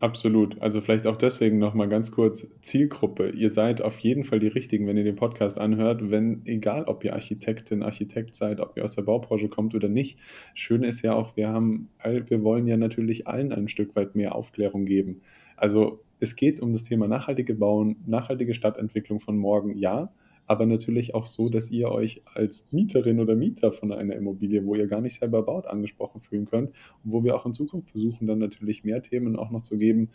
Absolut. 0.00 0.62
Also 0.62 0.80
vielleicht 0.80 1.08
auch 1.08 1.16
deswegen 1.16 1.58
nochmal 1.58 1.88
ganz 1.88 2.12
kurz 2.12 2.48
Zielgruppe. 2.62 3.30
Ihr 3.30 3.50
seid 3.50 3.82
auf 3.82 3.98
jeden 3.98 4.22
Fall 4.22 4.38
die 4.38 4.46
Richtigen, 4.46 4.86
wenn 4.86 4.96
ihr 4.96 5.02
den 5.02 5.16
Podcast 5.16 5.58
anhört, 5.58 6.10
wenn, 6.10 6.42
egal 6.44 6.84
ob 6.84 7.04
ihr 7.04 7.14
Architektin, 7.14 7.82
Architekt 7.82 8.36
seid, 8.36 8.60
ob 8.60 8.76
ihr 8.76 8.84
aus 8.84 8.94
der 8.94 9.02
Baubranche 9.02 9.48
kommt 9.48 9.74
oder 9.74 9.88
nicht. 9.88 10.16
Schön 10.54 10.84
ist 10.84 11.02
ja 11.02 11.14
auch, 11.14 11.36
wir 11.36 11.48
haben, 11.48 11.88
wir 12.04 12.44
wollen 12.44 12.68
ja 12.68 12.76
natürlich 12.76 13.26
allen 13.26 13.52
ein 13.52 13.66
Stück 13.66 13.96
weit 13.96 14.14
mehr 14.14 14.36
Aufklärung 14.36 14.84
geben. 14.84 15.20
Also 15.56 16.04
es 16.20 16.36
geht 16.36 16.60
um 16.60 16.72
das 16.72 16.84
Thema 16.84 17.08
nachhaltige 17.08 17.54
Bauen, 17.54 17.96
nachhaltige 18.06 18.54
Stadtentwicklung 18.54 19.18
von 19.18 19.36
morgen, 19.36 19.76
ja 19.76 20.12
aber 20.48 20.66
natürlich 20.66 21.14
auch 21.14 21.26
so, 21.26 21.50
dass 21.50 21.70
ihr 21.70 21.90
euch 21.90 22.22
als 22.34 22.72
Mieterin 22.72 23.20
oder 23.20 23.36
Mieter 23.36 23.70
von 23.70 23.92
einer 23.92 24.16
Immobilie, 24.16 24.64
wo 24.64 24.74
ihr 24.74 24.86
gar 24.86 25.02
nicht 25.02 25.20
selber 25.20 25.42
baut, 25.42 25.66
angesprochen 25.66 26.20
fühlen 26.20 26.46
könnt 26.46 26.70
und 27.04 27.12
wo 27.12 27.22
wir 27.22 27.36
auch 27.36 27.44
in 27.44 27.52
Zukunft 27.52 27.90
versuchen, 27.90 28.26
dann 28.26 28.38
natürlich 28.38 28.82
mehr 28.82 29.02
Themen 29.02 29.36
auch 29.36 29.50
noch 29.50 29.62
zu 29.62 29.76
geben, 29.76 30.08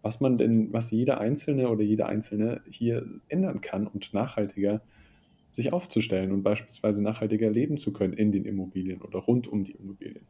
was 0.00 0.20
man 0.20 0.38
denn, 0.38 0.72
was 0.72 0.92
jeder 0.92 1.20
Einzelne 1.20 1.68
oder 1.68 1.82
jeder 1.82 2.06
Einzelne 2.06 2.62
hier 2.70 3.04
ändern 3.28 3.60
kann 3.60 3.88
und 3.88 4.14
nachhaltiger 4.14 4.80
sich 5.50 5.72
aufzustellen 5.72 6.30
und 6.30 6.44
beispielsweise 6.44 7.02
nachhaltiger 7.02 7.50
leben 7.50 7.76
zu 7.76 7.92
können 7.92 8.12
in 8.12 8.30
den 8.30 8.44
Immobilien 8.44 9.02
oder 9.02 9.18
rund 9.18 9.48
um 9.48 9.64
die 9.64 9.72
Immobilien. 9.72 10.24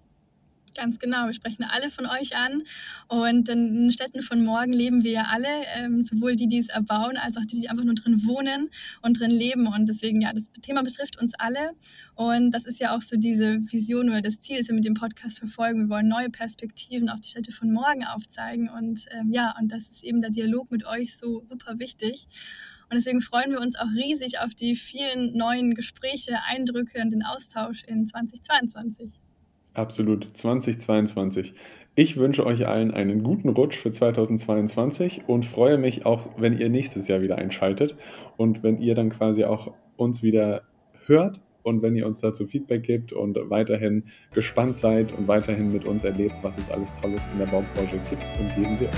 Ganz 0.75 0.99
genau, 0.99 1.27
wir 1.27 1.35
sprechen 1.35 1.65
alle 1.65 1.91
von 1.91 2.07
euch 2.07 2.37
an. 2.37 2.63
Und 3.09 3.49
in 3.49 3.75
den 3.75 3.93
Städten 3.93 4.23
von 4.23 4.45
morgen 4.45 4.73
leben 4.73 5.05
wir 5.05 5.13
ja 5.13 5.27
alle, 5.31 5.49
ähm, 5.77 6.05
sowohl 6.05 6.37
die, 6.37 6.47
die 6.47 6.59
es 6.59 6.69
erbauen, 6.69 7.17
als 7.17 7.37
auch 7.37 7.45
die, 7.45 7.61
die 7.61 7.69
einfach 7.69 7.85
nur 7.85 7.95
drin 7.95 8.25
wohnen 8.25 8.71
und 9.03 9.19
drin 9.19 9.31
leben. 9.31 9.67
Und 9.67 9.89
deswegen, 9.89 10.21
ja, 10.21 10.33
das 10.33 10.51
Thema 10.63 10.83
betrifft 10.83 11.21
uns 11.21 11.35
alle. 11.35 11.73
Und 12.15 12.53
das 12.53 12.67
ist 12.67 12.81
ja 12.81 12.95
auch 12.95 13.01
so 13.01 13.17
diese 13.17 13.59
Vision 13.71 14.11
oder 14.11 14.23
das 14.23 14.41
Ziel, 14.41 14.59
das 14.59 14.69
wir 14.69 14.75
mit 14.75 14.85
dem 14.85 14.95
Podcast 14.95 15.39
verfolgen. 15.39 15.89
Wir 15.89 15.89
wollen 15.89 16.09
neue 16.09 16.31
Perspektiven 16.31 17.09
auf 17.09 17.21
die 17.21 17.29
Städte 17.29 17.53
von 17.53 17.73
morgen 17.73 18.05
aufzeigen. 18.05 18.69
Und 18.69 19.07
ähm, 19.11 19.33
ja, 19.33 19.55
und 19.59 19.73
das 19.73 19.89
ist 19.89 20.05
eben 20.05 20.21
der 20.21 20.31
Dialog 20.31 20.71
mit 20.71 20.87
euch 20.87 21.17
so 21.17 21.43
super 21.47 21.79
wichtig. 21.79 22.29
Und 22.91 22.97
deswegen 22.97 23.21
freuen 23.21 23.53
wir 23.53 23.61
uns 23.61 23.79
auch 23.79 23.91
riesig 23.95 24.41
auf 24.41 24.53
die 24.53 24.75
vielen 24.75 25.37
neuen 25.37 25.75
Gespräche, 25.75 26.39
Eindrücke 26.45 27.01
und 27.01 27.11
den 27.11 27.23
Austausch 27.23 27.85
in 27.85 28.09
2022. 28.09 29.21
Absolut, 29.75 30.37
2022. 30.37 31.55
Ich 31.95 32.17
wünsche 32.17 32.47
euch 32.47 32.67
allen 32.67 32.93
einen 32.93 33.23
guten 33.23 33.49
Rutsch 33.49 33.77
für 33.77 33.91
2022 33.91 35.23
und 35.27 35.45
freue 35.45 35.79
mich 35.79 36.07
auch, 36.07 36.31
wenn 36.39 36.59
ihr 36.59 36.69
nächstes 36.69 37.09
Jahr 37.09 37.21
wieder 37.21 37.39
einschaltet 37.39 37.97
und 38.37 38.63
wenn 38.63 38.79
ihr 38.79 38.95
dann 38.95 39.11
quasi 39.11 39.45
auch 39.45 39.73
uns 39.97 40.23
wieder 40.23 40.63
hört 41.07 41.41
und 41.63 41.83
wenn 41.83 41.95
ihr 41.95 42.07
uns 42.07 42.21
dazu 42.21 42.47
Feedback 42.47 42.83
gebt 42.83 43.13
und 43.13 43.39
weiterhin 43.51 44.05
gespannt 44.33 44.77
seid 44.77 45.13
und 45.17 45.29
weiterhin 45.29 45.73
mit 45.73 45.85
uns 45.85 46.05
erlebt, 46.05 46.37
was 46.43 46.59
es 46.59 46.71
alles 46.71 46.95
Tolles 46.95 47.29
in 47.33 47.39
der 47.39 47.47
Baubranche 47.47 47.99
gibt 48.09 48.25
und 48.41 48.55
geben 48.55 48.81
wird. 48.81 48.97